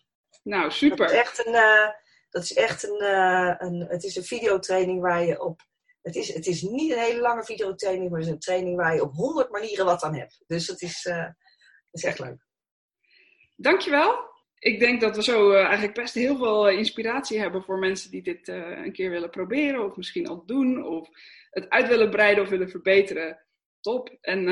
Nou, 0.44 0.72
super. 0.72 0.98
Dat 0.98 1.12
is 1.12 1.18
echt 1.18 1.46
een, 1.46 1.54
uh, 1.54 1.90
dat 2.30 2.44
is 2.44 2.54
echt 2.54 2.84
een, 2.84 3.02
uh, 3.04 3.56
een, 3.58 3.86
het 3.90 4.04
is 4.04 4.16
een 4.16 4.24
videotraining 4.24 5.02
waar 5.02 5.24
je 5.24 5.42
op, 5.42 5.62
het 6.02 6.16
is, 6.16 6.34
het 6.34 6.48
is 6.48 6.62
niet 6.62 6.92
een 6.92 7.00
hele 7.00 7.20
lange 7.20 7.44
videotraining, 7.44 8.10
maar 8.10 8.20
het 8.20 8.28
is 8.28 8.34
een 8.34 8.40
training 8.40 8.76
waar 8.76 8.96
je 8.96 9.02
op 9.02 9.14
honderd 9.14 9.52
manieren 9.52 9.86
wat 9.86 10.04
aan 10.04 10.16
hebt. 10.16 10.44
Dus 10.48 10.68
het 10.68 10.82
is, 10.82 11.06
uh, 11.06 11.28
is 11.92 12.04
echt 12.04 12.20
leuk. 12.20 12.46
Dankjewel. 13.56 14.36
Ik 14.60 14.80
denk 14.80 15.02
dat 15.02 15.16
we 15.16 15.24
zo 15.24 15.54
eigenlijk 15.54 15.94
best 15.94 16.14
heel 16.14 16.38
veel 16.38 16.70
inspiratie 16.70 17.40
hebben 17.40 17.64
voor 17.64 17.80
mensen 17.80 18.12
die 18.12 18.24
dit 18.24 18.48
een 18.48 18.92
keer 18.92 19.10
willen 19.10 19.30
proberen, 19.30 19.86
of 19.86 19.96
misschien 19.96 20.28
al 20.28 20.46
doen, 20.46 20.86
of 20.86 21.10
het 21.50 21.70
uit 21.70 21.88
willen 21.88 22.10
breiden 22.10 22.44
of 22.44 22.50
willen 22.50 22.70
verbeteren. 22.70 23.47
Top. 23.88 24.18
En 24.22 24.48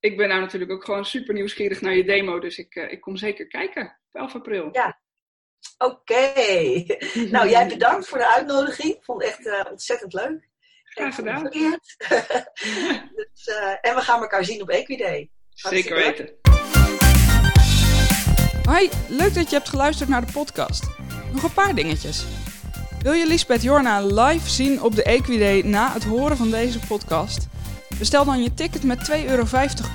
ik 0.00 0.16
ben 0.16 0.28
nou 0.28 0.40
natuurlijk 0.40 0.72
ook 0.72 0.84
gewoon 0.84 1.04
super 1.04 1.34
nieuwsgierig 1.34 1.80
naar 1.80 1.94
je 1.94 2.04
demo, 2.04 2.38
dus 2.38 2.58
ik, 2.58 2.74
uh, 2.74 2.92
ik 2.92 3.00
kom 3.00 3.16
zeker 3.16 3.46
kijken 3.46 3.98
op 4.12 4.20
11 4.20 4.34
april. 4.34 4.68
Ja, 4.72 5.00
oké. 5.78 6.32
nou, 7.34 7.48
jij 7.48 7.68
bedankt 7.68 8.08
voor 8.08 8.18
de 8.18 8.34
uitnodiging. 8.34 8.96
Vond 9.00 9.22
het 9.22 9.30
echt 9.30 9.46
uh, 9.46 9.70
ontzettend 9.70 10.12
leuk. 10.12 10.48
Graag 10.84 11.14
gedaan. 11.14 11.42
dus, 13.18 13.46
uh, 13.46 13.76
en 13.80 13.94
we 13.94 14.00
gaan 14.00 14.20
elkaar 14.20 14.44
zien 14.44 14.62
op 14.62 14.68
Equiday. 14.68 15.30
Zeker 15.48 15.96
weten. 15.96 16.30
Hoi, 18.62 18.90
leuk 19.08 19.34
dat 19.34 19.50
je 19.50 19.56
hebt 19.56 19.68
geluisterd 19.68 20.08
naar 20.08 20.26
de 20.26 20.32
podcast. 20.32 20.84
Nog 21.32 21.42
een 21.42 21.52
paar 21.54 21.74
dingetjes. 21.74 22.26
Wil 23.02 23.12
je 23.12 23.26
Lisbeth 23.26 23.62
Jorna 23.62 24.00
live 24.00 24.48
zien 24.48 24.82
op 24.82 24.94
de 24.94 25.02
Equiday 25.02 25.60
na 25.60 25.92
het 25.92 26.04
horen 26.04 26.36
van 26.36 26.50
deze 26.50 26.78
podcast? 26.78 27.48
Bestel 27.98 28.24
dan 28.24 28.42
je 28.42 28.54
ticket 28.54 28.82
met 28.82 29.10
2,50 29.10 29.16
euro 29.26 29.44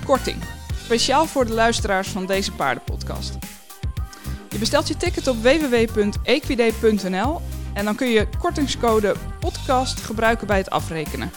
korting. 0.05 0.37
Speciaal 0.83 1.25
voor 1.25 1.45
de 1.45 1.53
luisteraars 1.53 2.07
van 2.07 2.25
deze 2.25 2.51
paardenpodcast. 2.51 3.37
Je 4.49 4.57
bestelt 4.57 4.87
je 4.87 4.97
ticket 4.97 5.27
op 5.27 5.41
www.equiday.nl 5.41 7.41
en 7.73 7.85
dan 7.85 7.95
kun 7.95 8.07
je 8.07 8.27
kortingscode 8.39 9.15
podcast 9.39 10.01
gebruiken 10.01 10.47
bij 10.47 10.57
het 10.57 10.69
afrekenen. 10.69 11.31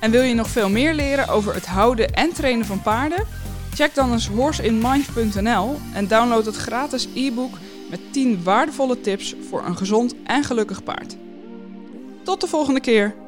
En 0.00 0.10
wil 0.10 0.22
je 0.22 0.34
nog 0.34 0.48
veel 0.48 0.68
meer 0.68 0.94
leren 0.94 1.28
over 1.28 1.54
het 1.54 1.66
houden 1.66 2.12
en 2.12 2.32
trainen 2.32 2.66
van 2.66 2.82
paarden? 2.82 3.26
Check 3.74 3.94
dan 3.94 4.12
eens 4.12 4.28
horseinmind.nl 4.28 5.78
en 5.94 6.08
download 6.08 6.44
het 6.44 6.56
gratis 6.56 7.08
e-book 7.14 7.54
met 7.90 8.00
10 8.12 8.42
waardevolle 8.42 9.00
tips 9.00 9.34
voor 9.48 9.66
een 9.66 9.76
gezond 9.76 10.14
en 10.24 10.44
gelukkig 10.44 10.82
paard. 10.82 11.16
Tot 12.22 12.40
de 12.40 12.46
volgende 12.46 12.80
keer! 12.80 13.21